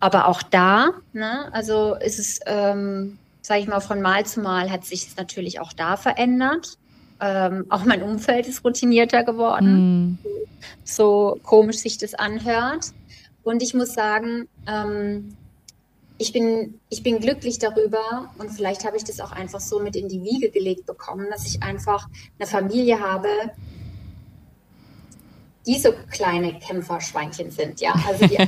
[0.03, 4.69] aber auch da, ne, also ist es, ähm, sage ich mal, von Mal zu Mal
[4.69, 6.77] hat sich es natürlich auch da verändert.
[7.21, 10.19] Ähm, auch mein Umfeld ist routinierter geworden, mm.
[10.83, 12.87] so komisch sich das anhört.
[13.43, 15.37] Und ich muss sagen, ähm,
[16.17, 19.95] ich bin, ich bin glücklich darüber und vielleicht habe ich das auch einfach so mit
[19.95, 23.29] in die Wiege gelegt bekommen, dass ich einfach eine Familie habe,
[25.65, 27.93] die so kleine Kämpferschweinchen sind, ja.
[28.07, 28.37] Also die,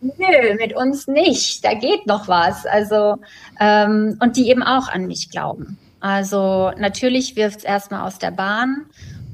[0.00, 1.64] Nö, mit uns nicht.
[1.64, 2.64] Da geht noch was.
[2.66, 3.16] Also,
[3.60, 5.78] ähm, und die eben auch an mich glauben.
[6.00, 8.86] Also natürlich wirft es erstmal aus der Bahn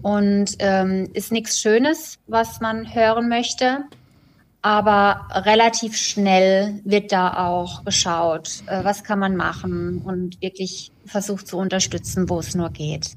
[0.02, 3.84] und ähm, ist nichts Schönes, was man hören möchte.
[4.62, 11.48] Aber relativ schnell wird da auch geschaut, äh, was kann man machen und wirklich versucht
[11.48, 13.16] zu unterstützen, wo es nur geht.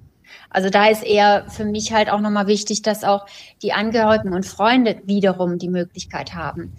[0.53, 3.25] Also da ist eher für mich halt auch nochmal wichtig, dass auch
[3.61, 6.71] die Angehörigen und Freunde wiederum die Möglichkeit haben,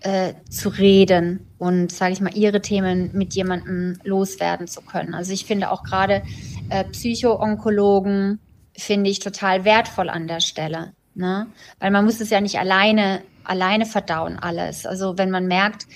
[0.00, 5.14] äh, zu reden und, sage ich mal, ihre Themen mit jemandem loswerden zu können.
[5.14, 6.22] Also ich finde auch gerade
[6.70, 8.38] äh, Psychoonkologen
[8.76, 10.92] finde ich total wertvoll an der Stelle.
[11.14, 11.46] Ne?
[11.80, 14.86] Weil man muss es ja nicht alleine alleine verdauen alles.
[14.86, 15.86] Also wenn man merkt,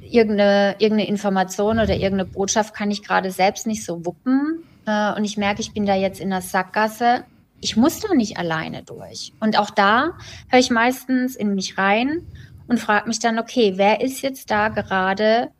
[0.00, 5.24] irgendeine, irgendeine Information oder irgendeine Botschaft kann ich gerade selbst nicht so wuppen äh, und
[5.24, 7.24] ich merke, ich bin da jetzt in der Sackgasse,
[7.60, 9.32] ich muss da nicht alleine durch.
[9.40, 10.12] Und auch da
[10.48, 12.26] höre ich meistens in mich rein
[12.68, 15.50] und frage mich dann, okay, wer ist jetzt da gerade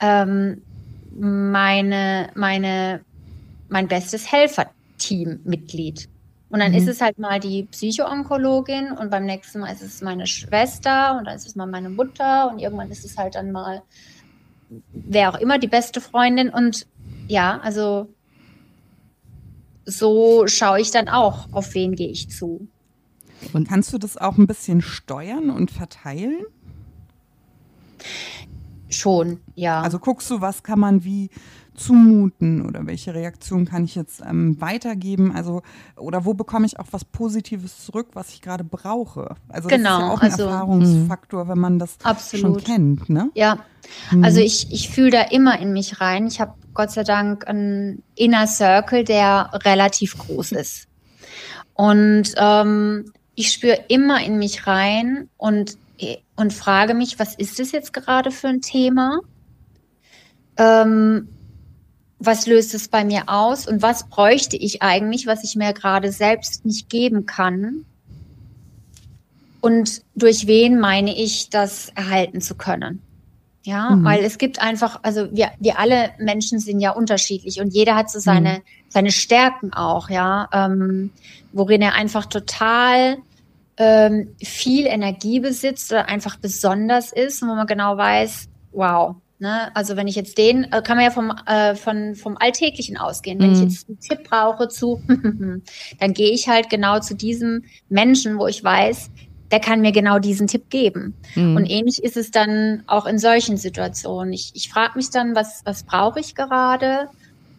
[0.00, 0.62] ähm,
[1.14, 3.00] meine, meine,
[3.68, 6.08] mein bestes Helferteam-Mitglied?
[6.50, 6.78] Und dann mhm.
[6.78, 11.26] ist es halt mal die Psychoonkologin und beim nächsten Mal ist es meine Schwester und
[11.26, 13.82] dann ist es mal meine Mutter und irgendwann ist es halt dann mal
[14.92, 16.86] wer auch immer die beste Freundin und
[17.28, 18.08] ja, also
[19.84, 22.68] so schaue ich dann auch, auf wen gehe ich zu.
[23.52, 26.44] Und kannst du das auch ein bisschen steuern und verteilen?
[28.88, 29.80] Schon, ja.
[29.80, 31.30] Also guckst du, was kann man wie
[31.74, 35.34] zumuten oder welche Reaktion kann ich jetzt ähm, weitergeben?
[35.34, 35.62] Also,
[35.96, 39.34] oder wo bekomme ich auch was Positives zurück, was ich gerade brauche?
[39.48, 42.62] Also, genau, das ist ja auch ein also, Erfahrungsfaktor, wenn man das absolut.
[42.62, 43.08] schon kennt.
[43.08, 43.30] Ne?
[43.34, 43.58] Ja,
[44.10, 44.24] mhm.
[44.24, 46.26] also ich, ich fühle da immer in mich rein.
[46.26, 50.88] Ich habe Gott sei Dank einen Inner Circle, der relativ groß ist.
[51.74, 55.78] Und ähm, ich spüre immer in mich rein und,
[56.36, 59.20] und frage mich, was ist das jetzt gerade für ein Thema?
[60.58, 61.28] Ähm,
[62.24, 66.12] was löst es bei mir aus und was bräuchte ich eigentlich, was ich mir gerade
[66.12, 67.84] selbst nicht geben kann?
[69.60, 73.00] Und durch wen meine ich, das erhalten zu können?
[73.64, 74.04] Ja, mhm.
[74.04, 78.10] weil es gibt einfach, also wir, wir alle Menschen sind ja unterschiedlich und jeder hat
[78.10, 78.62] so seine, mhm.
[78.88, 81.10] seine Stärken auch, ja, ähm,
[81.52, 83.18] worin er einfach total
[83.76, 89.74] ähm, viel Energie besitzt oder einfach besonders ist und wo man genau weiß, wow, Ne?
[89.74, 93.40] Also wenn ich jetzt den, äh, kann man ja vom, äh, von, vom Alltäglichen ausgehen.
[93.40, 93.54] Wenn mm.
[93.54, 93.66] ich mhm.
[93.66, 95.02] jetzt einen Tipp brauche zu,
[95.98, 99.10] dann gehe ich halt genau zu diesem Menschen, wo ich weiß,
[99.50, 101.16] der kann mir genau diesen Tipp geben.
[101.34, 101.56] Mm.
[101.56, 104.32] Und ähnlich ist es dann auch in solchen Situationen.
[104.32, 107.08] Ich, ich frage mich dann, was, was brauche ich gerade?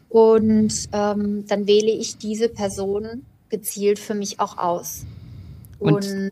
[0.08, 5.04] Und ähm, dann wähle ich diese Person gezielt für mich auch aus.
[5.80, 6.32] Und, und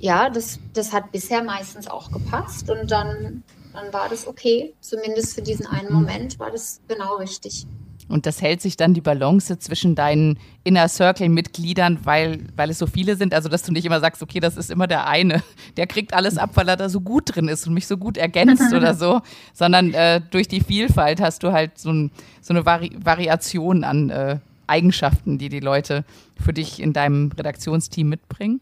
[0.00, 2.68] ja, das, das hat bisher meistens auch gepasst.
[2.68, 4.74] Und dann dann war das okay.
[4.80, 7.66] Zumindest für diesen einen Moment war das genau richtig.
[8.08, 12.86] Und das hält sich dann die Balance zwischen deinen Inner Circle-Mitgliedern, weil, weil es so
[12.86, 15.42] viele sind, also dass du nicht immer sagst, okay, das ist immer der eine,
[15.76, 18.18] der kriegt alles ab, weil er da so gut drin ist und mich so gut
[18.18, 19.22] ergänzt oder so,
[19.54, 22.10] sondern äh, durch die Vielfalt hast du halt so, ein,
[22.42, 26.04] so eine Vari Variation an äh, Eigenschaften, die die Leute
[26.38, 28.60] für dich in deinem Redaktionsteam mitbringen.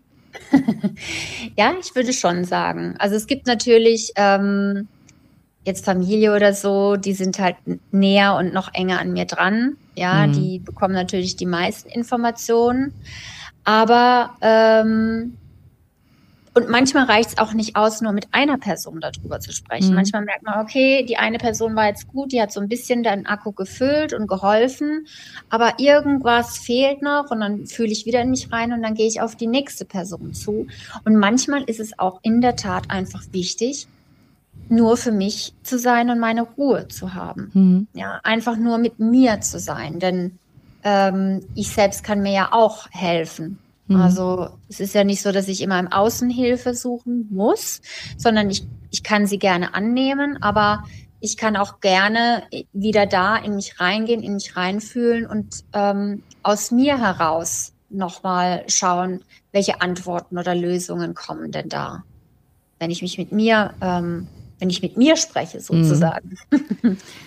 [1.57, 2.95] ja, ich würde schon sagen.
[2.99, 4.89] Also es gibt natürlich ähm,
[5.71, 7.57] jetzt Familie oder so, die sind halt
[7.93, 9.77] näher und noch enger an mir dran.
[9.97, 10.33] Ja, mhm.
[10.33, 12.95] die bekommen natürlich die meisten Informationen.
[13.65, 15.37] Aber ähm,
[16.53, 19.91] und manchmal reicht es auch nicht aus, nur mit einer Person darüber zu sprechen.
[19.91, 19.95] Mhm.
[19.95, 23.05] Manchmal merkt man, okay, die eine Person war jetzt gut, die hat so ein bisschen
[23.05, 25.07] deinen Akku gefüllt und geholfen,
[25.49, 29.07] aber irgendwas fehlt noch und dann fühle ich wieder in mich rein und dann gehe
[29.07, 30.67] ich auf die nächste Person zu.
[31.05, 33.87] Und manchmal ist es auch in der Tat einfach wichtig,
[34.71, 37.51] nur für mich zu sein und meine Ruhe zu haben.
[37.53, 37.89] Mhm.
[37.93, 40.39] Ja, einfach nur mit mir zu sein, denn
[40.85, 43.59] ähm, ich selbst kann mir ja auch helfen.
[43.89, 44.01] Mhm.
[44.01, 47.83] Also es ist ja nicht so, dass ich immer im Außen Hilfe suchen muss,
[48.17, 50.85] sondern ich, ich kann sie gerne annehmen, aber
[51.19, 56.71] ich kann auch gerne wieder da in mich reingehen, in mich reinfühlen und ähm, aus
[56.71, 62.05] mir heraus nochmal schauen, welche Antworten oder Lösungen kommen denn da.
[62.79, 64.29] Wenn ich mich mit mir ähm,
[64.61, 65.63] wenn ich mit mir spreche, mhm.
[65.63, 66.37] sozusagen.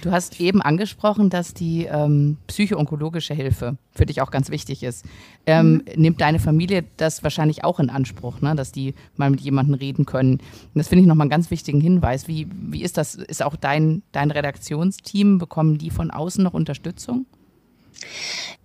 [0.02, 5.06] Du hast eben angesprochen, dass die ähm, psychoonkologische Hilfe für dich auch ganz wichtig ist.
[5.46, 6.02] Ähm, mhm.
[6.02, 8.56] Nimmt deine Familie das wahrscheinlich auch in Anspruch, ne?
[8.56, 10.34] dass die mal mit jemandem reden können?
[10.34, 10.42] Und
[10.76, 12.28] das finde ich nochmal einen ganz wichtigen Hinweis.
[12.28, 13.16] Wie, wie ist das?
[13.16, 17.26] Ist auch dein, dein Redaktionsteam, bekommen die von außen noch Unterstützung?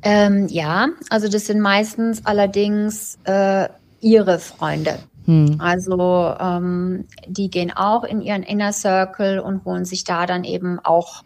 [0.03, 3.69] Ähm, ja, also das sind meistens allerdings äh,
[4.01, 4.99] ihre Freunde.
[5.29, 5.57] Hm.
[5.59, 10.81] Also ähm, die gehen auch in ihren Inner Circle und holen sich da dann eben
[10.83, 11.22] auch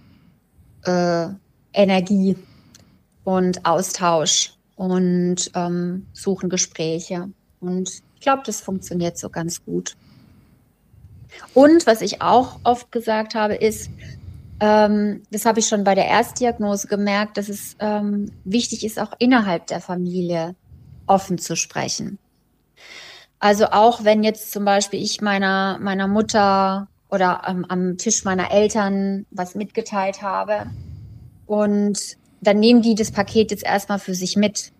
[0.84, 1.28] äh,
[1.72, 2.36] Energie
[3.22, 7.30] und Austausch und ähm, suchen Gespräche.
[7.60, 9.94] Und ich glaube, das funktioniert so ganz gut.
[11.54, 13.88] Und was ich auch oft gesagt habe, ist,
[14.58, 19.12] ähm, das habe ich schon bei der Erstdiagnose gemerkt, dass es ähm, wichtig ist, auch
[19.20, 20.56] innerhalb der Familie
[21.06, 22.18] offen zu sprechen.
[23.42, 28.52] Also auch wenn jetzt zum Beispiel ich meiner, meiner Mutter oder ähm, am Tisch meiner
[28.52, 30.66] Eltern was mitgeteilt habe
[31.46, 31.98] und
[32.40, 34.70] dann nehmen die das Paket jetzt erstmal für sich mit.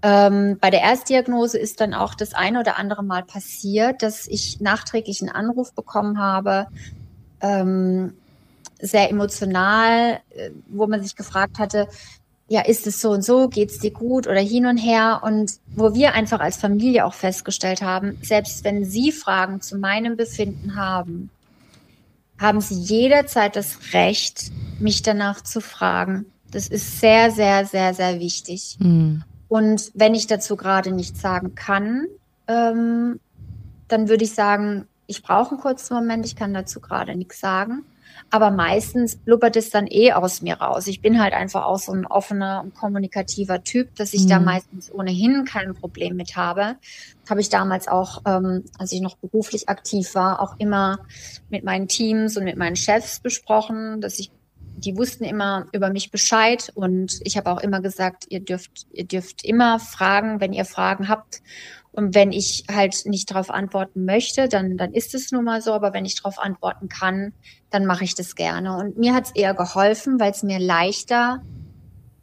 [0.00, 4.62] Ähm, bei der Erstdiagnose ist dann auch das eine oder andere Mal passiert, dass ich
[4.62, 6.66] nachträglich einen Anruf bekommen habe,
[7.42, 8.14] ähm,
[8.80, 11.88] sehr emotional, äh, wo man sich gefragt hatte,
[12.50, 15.94] ja, ist es so und so, geht's dir gut oder hin und her und wo
[15.94, 21.30] wir einfach als Familie auch festgestellt haben, selbst wenn Sie Fragen zu meinem Befinden haben,
[22.40, 26.26] haben Sie jederzeit das Recht, mich danach zu fragen.
[26.50, 28.76] Das ist sehr, sehr, sehr, sehr wichtig.
[28.80, 29.22] Mhm.
[29.46, 32.08] Und wenn ich dazu gerade nichts sagen kann,
[32.48, 33.20] ähm,
[33.86, 37.84] dann würde ich sagen, ich brauche einen kurzen Moment, ich kann dazu gerade nichts sagen.
[38.30, 40.86] Aber meistens blubbert es dann eh aus mir raus.
[40.86, 44.28] Ich bin halt einfach auch so ein offener und kommunikativer Typ, dass ich mhm.
[44.28, 46.76] da meistens ohnehin kein Problem mit habe.
[47.28, 51.00] Habe ich damals auch, ähm, als ich noch beruflich aktiv war, auch immer
[51.48, 54.30] mit meinen Teams und mit meinen Chefs besprochen, dass ich
[54.80, 59.04] die wussten immer über mich Bescheid und ich habe auch immer gesagt, ihr dürft, ihr
[59.04, 61.42] dürft immer fragen, wenn ihr Fragen habt.
[61.92, 65.72] Und wenn ich halt nicht darauf antworten möchte, dann, dann ist es nun mal so.
[65.72, 67.32] Aber wenn ich darauf antworten kann,
[67.70, 68.76] dann mache ich das gerne.
[68.76, 71.42] Und mir hat es eher geholfen, weil es mir leichter,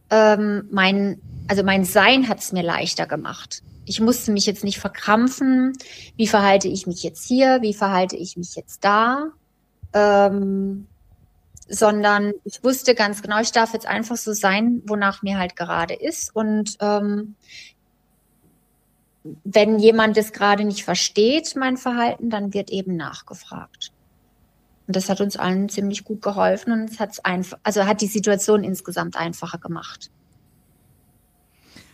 [0.10, 3.62] ähm, mein, also mein Sein hat es mir leichter gemacht.
[3.86, 5.74] Ich musste mich jetzt nicht verkrampfen.
[6.16, 7.62] Wie verhalte ich mich jetzt hier?
[7.62, 9.28] Wie verhalte ich mich jetzt da?
[9.94, 10.88] Ähm,
[11.70, 15.94] sondern ich wusste ganz genau, ich darf jetzt einfach so sein, wonach mir halt gerade
[15.94, 16.34] ist.
[16.34, 17.36] Und ähm,
[19.44, 23.92] wenn jemand es gerade nicht versteht, mein Verhalten, dann wird eben nachgefragt.
[24.88, 28.08] Und das hat uns allen ziemlich gut geholfen und es hat einfach, also hat die
[28.08, 30.10] Situation insgesamt einfacher gemacht.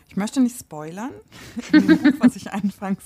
[0.09, 1.09] Ich möchte nicht spoilern,
[1.71, 3.03] Buch, was ich anfangs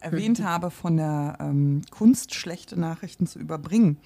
[0.00, 3.98] erwähnt habe, von der ähm, Kunst, schlechte Nachrichten zu überbringen.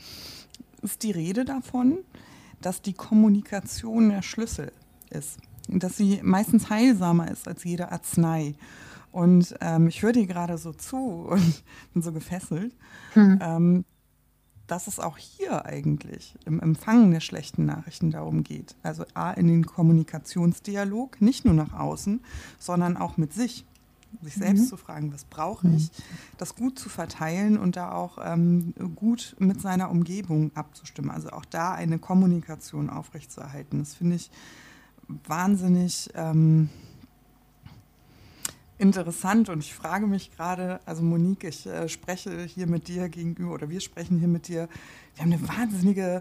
[0.82, 1.98] Ist die Rede davon,
[2.60, 4.72] dass die Kommunikation der Schlüssel
[5.10, 5.38] ist.
[5.68, 8.54] Und dass sie meistens heilsamer ist als jede Arznei.
[9.12, 12.74] Und ähm, ich höre dir gerade so zu und bin so gefesselt,
[13.12, 13.38] hm.
[13.40, 13.84] ähm,
[14.66, 18.74] dass es auch hier eigentlich im Empfangen der schlechten Nachrichten darum geht.
[18.82, 22.20] Also A, in den Kommunikationsdialog, nicht nur nach außen,
[22.58, 23.66] sondern auch mit sich.
[24.20, 24.66] Sich selbst mhm.
[24.66, 26.02] zu fragen, was brauche ich, mhm.
[26.36, 31.10] das gut zu verteilen und da auch ähm, gut mit seiner Umgebung abzustimmen.
[31.10, 33.78] Also auch da eine Kommunikation aufrechtzuerhalten.
[33.78, 34.30] Das finde ich
[35.08, 36.68] wahnsinnig ähm,
[38.82, 43.52] interessant und ich frage mich gerade, also Monique, ich äh, spreche hier mit dir gegenüber
[43.52, 44.68] oder wir sprechen hier mit dir,
[45.14, 46.20] wir haben eine wahnsinnige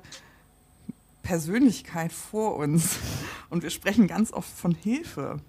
[1.23, 2.99] Persönlichkeit vor uns
[3.49, 5.39] und wir sprechen ganz oft von Hilfe.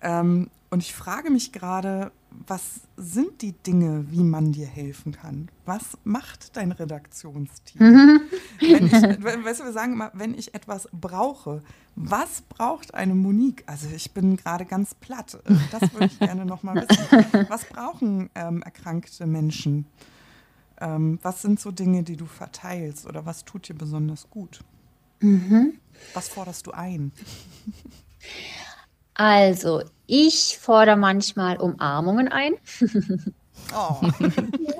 [0.00, 2.10] Ähm, und ich frage mich gerade,
[2.46, 5.48] was sind die Dinge, wie man dir helfen kann?
[5.64, 7.82] Was macht dein Redaktionsteam?
[7.82, 8.20] Mhm.
[8.60, 11.62] Wenn ich, weißt du, wir sagen immer, wenn ich etwas brauche,
[11.94, 13.64] was braucht eine Monique?
[13.66, 15.38] Also ich bin gerade ganz platt.
[15.70, 17.46] Das würde ich gerne nochmal wissen.
[17.48, 19.86] Was brauchen ähm, erkrankte Menschen?
[20.80, 24.60] Ähm, was sind so Dinge, die du verteilst oder was tut dir besonders gut?
[25.20, 25.74] Mhm.
[26.14, 27.12] Was forderst du ein?
[29.16, 32.54] Also, ich fordere manchmal Umarmungen ein.
[33.74, 34.00] Oh.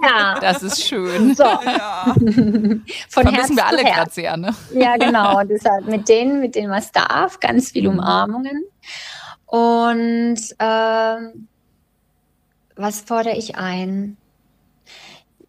[0.03, 0.39] Ja.
[0.41, 1.35] Das ist schön.
[1.35, 1.43] So.
[1.43, 2.15] Ja.
[2.15, 4.55] Von Vermissen wir alle gerade sehr, ne?
[4.73, 5.43] Ja, genau.
[5.43, 7.99] Deshalb mit denen, mit denen was darf, ganz viele mhm.
[7.99, 8.65] Umarmungen.
[9.47, 11.49] Und ähm,
[12.77, 14.17] was fordere ich ein?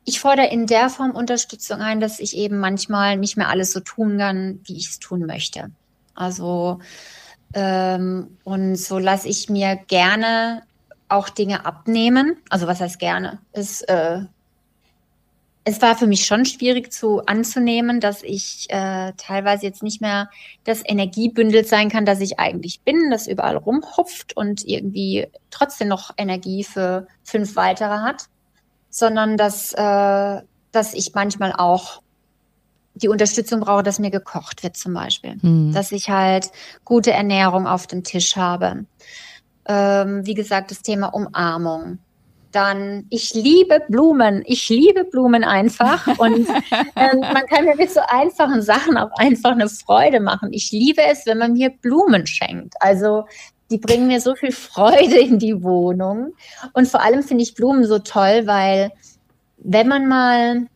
[0.06, 3.82] Ich fordere in der Form Unterstützung ein, dass ich eben manchmal nicht mehr alles so
[3.82, 5.70] tun kann, wie ich es tun möchte.
[6.16, 6.80] Also
[7.58, 10.62] ähm, und so lasse ich mir gerne
[11.10, 12.38] auch Dinge abnehmen.
[12.52, 13.40] Also was heißt gerne?
[13.52, 14.20] Es, äh,
[15.64, 20.30] es war für mich schon schwierig zu anzunehmen, dass ich äh, teilweise jetzt nicht mehr
[20.66, 26.12] das Energiebündel sein kann, das ich eigentlich bin, das überall rumhupft und irgendwie trotzdem noch
[26.16, 28.26] Energie für fünf weitere hat,
[28.92, 30.42] sondern dass, äh,
[30.72, 32.04] dass ich manchmal auch
[32.98, 35.38] die Unterstützung brauche, dass mir gekocht wird zum Beispiel.
[35.42, 35.74] Mhm.
[35.74, 36.52] Dass ich halt
[36.86, 38.86] gute Ernährung auf dem Tisch habe.
[39.68, 42.00] Ähm, wie gesagt, das Thema Umarmung.
[42.52, 44.44] Dann, ich liebe Blumen.
[44.46, 46.08] Ich liebe Blumen einfach.
[46.18, 46.48] Und
[46.96, 50.50] ähm, man kann mir mit so einfachen Sachen auch einfach eine Freude machen.
[50.54, 52.76] Ich liebe es, wenn man mir Blumen schenkt.
[52.80, 53.26] Also
[53.70, 56.34] die bringen mir so viel Freude in die Wohnung.
[56.74, 58.92] Und vor allem finde ich Blumen so toll, weil
[59.58, 60.68] wenn man mal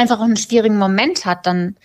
[0.00, 1.76] einfach einen schwierigen Moment hat, dann,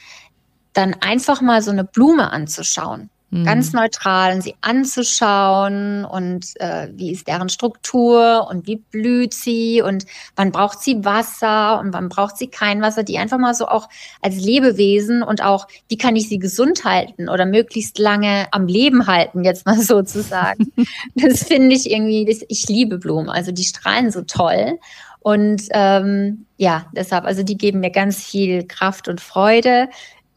[0.73, 3.09] dann einfach mal so eine Blume anzuschauen.
[3.31, 3.43] Mhm.
[3.43, 9.81] Ganz neutral und sie anzuschauen und äh, wie ist deren Struktur und wie blüht sie
[9.81, 10.05] und
[10.37, 13.89] wann braucht sie Wasser und wann braucht sie kein Wasser, die einfach mal so auch
[14.21, 19.07] als Lebewesen und auch, wie kann ich sie gesund halten oder möglichst lange am Leben
[19.07, 20.71] halten, jetzt mal sozusagen.
[21.15, 24.79] das finde ich irgendwie, das, ich liebe Blumen, also die strahlen so toll
[25.25, 29.89] und ähm, ja, deshalb, also die geben mir ganz viel Kraft und Freude.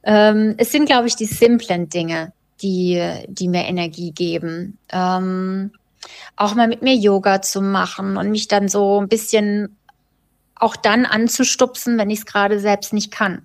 [0.02, 2.32] Ähm, es sind, glaube ich, die simplen Dinge,
[2.62, 4.78] die, die mir Energie geben.
[4.90, 5.72] Ähm,
[6.36, 9.76] auch mal mit mir Yoga zu machen und mich dann so ein bisschen
[10.54, 13.42] auch dann anzustupsen, wenn ich es gerade selbst nicht kann.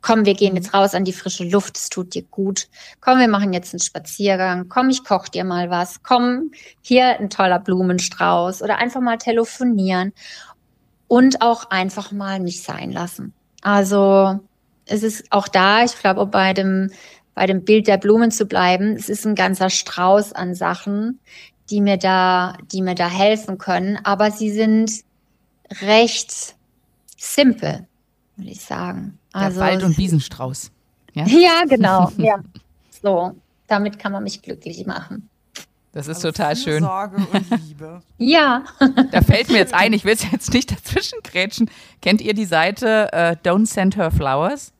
[0.00, 2.66] Komm, wir gehen jetzt raus an die frische Luft, es tut dir gut.
[3.00, 4.68] Komm, wir machen jetzt einen Spaziergang.
[4.68, 6.02] Komm, ich koch dir mal was.
[6.02, 10.12] Komm, hier ein toller Blumenstrauß oder einfach mal telefonieren
[11.12, 13.34] und auch einfach mal nicht sein lassen.
[13.60, 14.40] Also
[14.86, 16.90] es ist auch da, ich glaube, bei dem,
[17.34, 21.20] bei dem Bild der Blumen zu bleiben, es ist ein ganzer Strauß an Sachen,
[21.68, 25.04] die mir da, die mir da helfen können, aber sie sind
[25.82, 26.56] recht
[27.18, 27.86] simpel,
[28.36, 29.18] würde ich sagen.
[29.34, 30.70] Also, Der Wald- und Wiesenstrauß.
[31.12, 32.10] Ja, ja genau.
[32.16, 32.36] ja.
[33.02, 33.36] So,
[33.66, 35.28] damit kann man mich glücklich machen.
[35.92, 36.82] Das ist also total schön.
[36.82, 38.00] Sorge und Liebe.
[38.18, 38.64] ja.
[39.10, 41.70] Da fällt mir jetzt ein, ich will es jetzt nicht dazwischen grätschen.
[42.00, 44.72] Kennt ihr die Seite äh, Don't Send Her Flowers?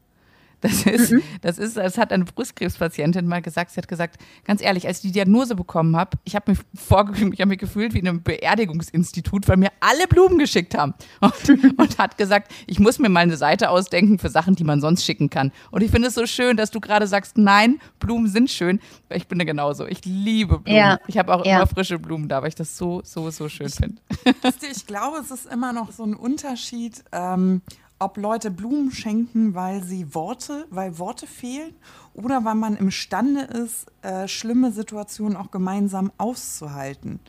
[0.63, 1.23] Das ist, mhm.
[1.41, 3.73] das ist, das hat eine Brustkrebspatientin mal gesagt.
[3.73, 7.35] Sie hat gesagt, ganz ehrlich, als ich die Diagnose bekommen habe, ich habe mich vorgefühlt,
[7.35, 10.95] ich habe mich gefühlt wie in einem Beerdigungsinstitut, weil mir alle Blumen geschickt haben.
[11.21, 11.33] Und,
[11.79, 15.05] und, hat gesagt, ich muss mir mal eine Seite ausdenken für Sachen, die man sonst
[15.05, 15.51] schicken kann.
[15.73, 18.79] Und ich finde es so schön, dass du gerade sagst, nein, Blumen sind schön.
[19.11, 19.87] Ich bin da genauso.
[19.87, 20.79] Ich liebe Blumen.
[20.79, 21.01] Ja.
[21.09, 21.57] Ich habe auch ja.
[21.57, 24.01] immer frische Blumen da, weil ich das so, so, so schön finde.
[24.71, 27.03] Ich glaube, es ist immer noch so ein Unterschied.
[27.13, 27.63] Ähm,
[28.03, 31.75] ob Leute Blumen schenken, weil sie Worte, weil Worte fehlen
[32.15, 37.21] oder weil man imstande ist, äh, schlimme Situationen auch gemeinsam auszuhalten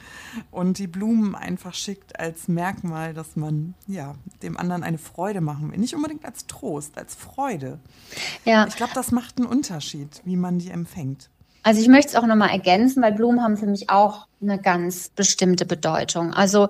[0.52, 5.72] und die Blumen einfach schickt als Merkmal, dass man ja dem anderen eine Freude machen
[5.72, 7.80] will, nicht unbedingt als Trost, als Freude.
[8.46, 8.68] Ja.
[8.68, 11.30] Ich glaube, das macht einen Unterschied, wie man die empfängt.
[11.64, 15.10] Also ich möchte es auch nochmal ergänzen, weil Blumen haben für mich auch eine ganz
[15.10, 16.34] bestimmte Bedeutung.
[16.34, 16.68] Also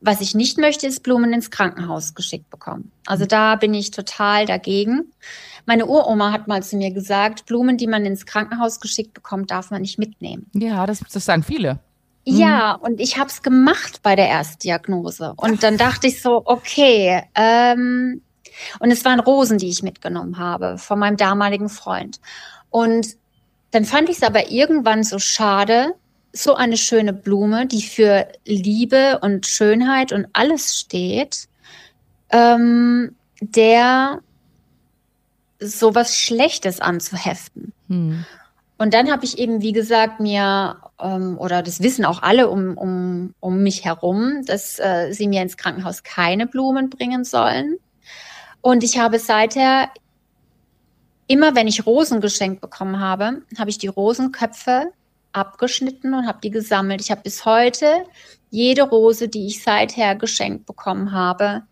[0.00, 2.90] was ich nicht möchte, ist Blumen ins Krankenhaus geschickt bekommen.
[3.06, 5.12] Also da bin ich total dagegen.
[5.66, 9.70] Meine Uroma hat mal zu mir gesagt, Blumen, die man ins Krankenhaus geschickt bekommt, darf
[9.70, 10.46] man nicht mitnehmen.
[10.54, 11.80] Ja, das, das sagen viele.
[12.24, 12.84] Ja, mhm.
[12.84, 15.34] und ich habe es gemacht bei der Erstdiagnose.
[15.36, 18.22] Und dann dachte ich so, okay, ähm,
[18.78, 22.20] und es waren Rosen, die ich mitgenommen habe von meinem damaligen Freund.
[22.70, 23.16] Und
[23.70, 25.94] dann fand ich es aber irgendwann so schade,
[26.32, 31.48] so eine schöne Blume, die für Liebe und Schönheit und alles steht,
[32.30, 34.20] ähm, der
[35.58, 37.72] so was Schlechtes anzuheften.
[37.88, 38.24] Hm.
[38.78, 42.78] Und dann habe ich eben, wie gesagt, mir ähm, oder das wissen auch alle um,
[42.78, 47.76] um, um mich herum, dass äh, sie mir ins Krankenhaus keine Blumen bringen sollen.
[48.62, 49.90] Und ich habe seither
[51.26, 54.92] immer, wenn ich Rosen geschenkt bekommen habe, habe ich die Rosenköpfe
[55.32, 57.00] abgeschnitten und habe die gesammelt.
[57.00, 58.04] Ich habe bis heute
[58.50, 61.62] jede Rose, die ich seither geschenkt bekommen habe,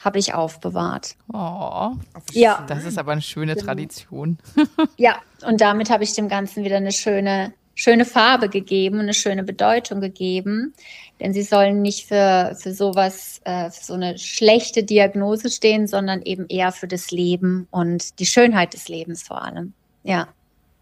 [0.00, 1.14] habe ich aufbewahrt.
[1.32, 1.92] Oh,
[2.32, 2.64] ja.
[2.66, 3.66] Das ist aber eine schöne genau.
[3.66, 4.38] Tradition.
[4.96, 9.44] ja, und damit habe ich dem Ganzen wieder eine schöne, schöne Farbe gegeben, eine schöne
[9.44, 10.74] Bedeutung gegeben.
[11.20, 16.22] Denn sie sollen nicht für, für sowas, äh, für so eine schlechte Diagnose stehen, sondern
[16.22, 19.72] eben eher für das Leben und die Schönheit des Lebens vor allem.
[20.02, 20.28] Ja,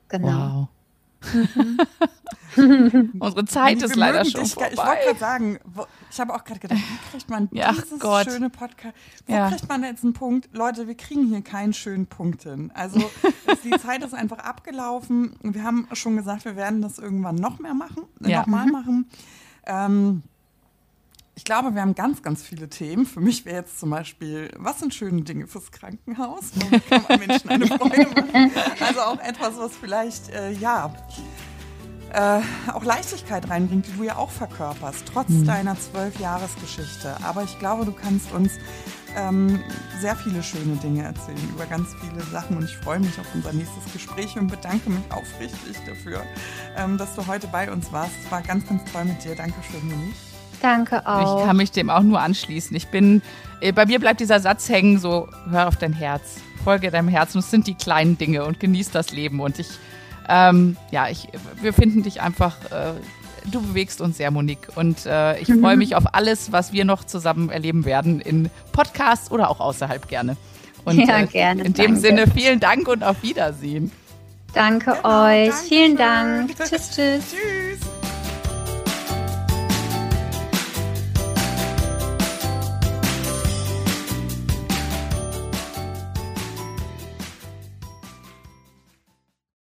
[0.09, 0.28] genau.
[0.28, 0.68] Wow.
[2.57, 4.71] Unsere Zeit ist leider schon dich, vorbei.
[4.73, 8.01] Ich wollte gerade sagen, wo, ich habe auch gerade gedacht, wie kriegt man ja, dieses
[8.01, 8.25] Gott.
[8.31, 8.95] schöne Podcast?
[9.27, 9.49] Wo ja.
[9.49, 10.49] kriegt man jetzt einen Punkt?
[10.53, 12.73] Leute, wir kriegen hier keinen schönen Punkt hin.
[12.75, 12.99] Also
[13.64, 15.37] die Zeit ist einfach abgelaufen.
[15.43, 18.41] Wir haben schon gesagt, wir werden das irgendwann noch mehr machen, ja.
[18.41, 18.73] nochmal mhm.
[18.73, 19.11] machen.
[19.66, 20.23] Ähm,
[21.41, 23.07] ich glaube, wir haben ganz, ganz viele Themen.
[23.07, 26.51] Für mich wäre jetzt zum Beispiel, was sind schöne Dinge fürs Krankenhaus?
[26.91, 28.53] Kann man Menschen eine Freude machen?
[28.78, 30.93] Also auch etwas, was vielleicht, äh, ja,
[32.12, 32.41] äh,
[32.74, 35.47] auch Leichtigkeit reinbringt, die du ja auch verkörperst, trotz mhm.
[35.47, 37.16] deiner zwölf Jahresgeschichte.
[37.24, 38.53] Aber ich glaube, du kannst uns
[39.16, 39.61] ähm,
[39.99, 43.55] sehr viele schöne Dinge erzählen über ganz viele Sachen und ich freue mich auf unser
[43.55, 46.22] nächstes Gespräch und bedanke mich aufrichtig dafür,
[46.76, 48.12] ähm, dass du heute bei uns warst.
[48.22, 49.34] Es war ganz, ganz toll mit dir.
[49.34, 50.30] Dankeschön, Monique.
[50.63, 51.41] Danke auch.
[51.41, 52.77] Ich kann mich dem auch nur anschließen.
[52.77, 53.23] Ich bin,
[53.61, 57.39] äh, bei mir bleibt dieser Satz hängen, so, hör auf dein Herz, folge deinem Herzen.
[57.39, 59.41] Es sind die kleinen Dinge und genieß das Leben.
[59.41, 59.69] Und ich,
[60.29, 61.29] ähm, ja, ich,
[61.61, 62.93] wir finden dich einfach, äh,
[63.51, 64.69] du bewegst uns sehr, Monique.
[64.75, 69.31] Und äh, ich freue mich auf alles, was wir noch zusammen erleben werden, in Podcasts
[69.31, 70.37] oder auch außerhalb gerne.
[70.85, 71.63] Und ja, äh, gerne.
[71.63, 72.01] in dem danke.
[72.01, 73.93] Sinne, vielen Dank und auf Wiedersehen.
[74.55, 75.55] Danke genau, euch.
[75.69, 76.57] Vielen Dank.
[76.57, 77.25] tschüss, tschüss.
[77.31, 78.00] Tschüss.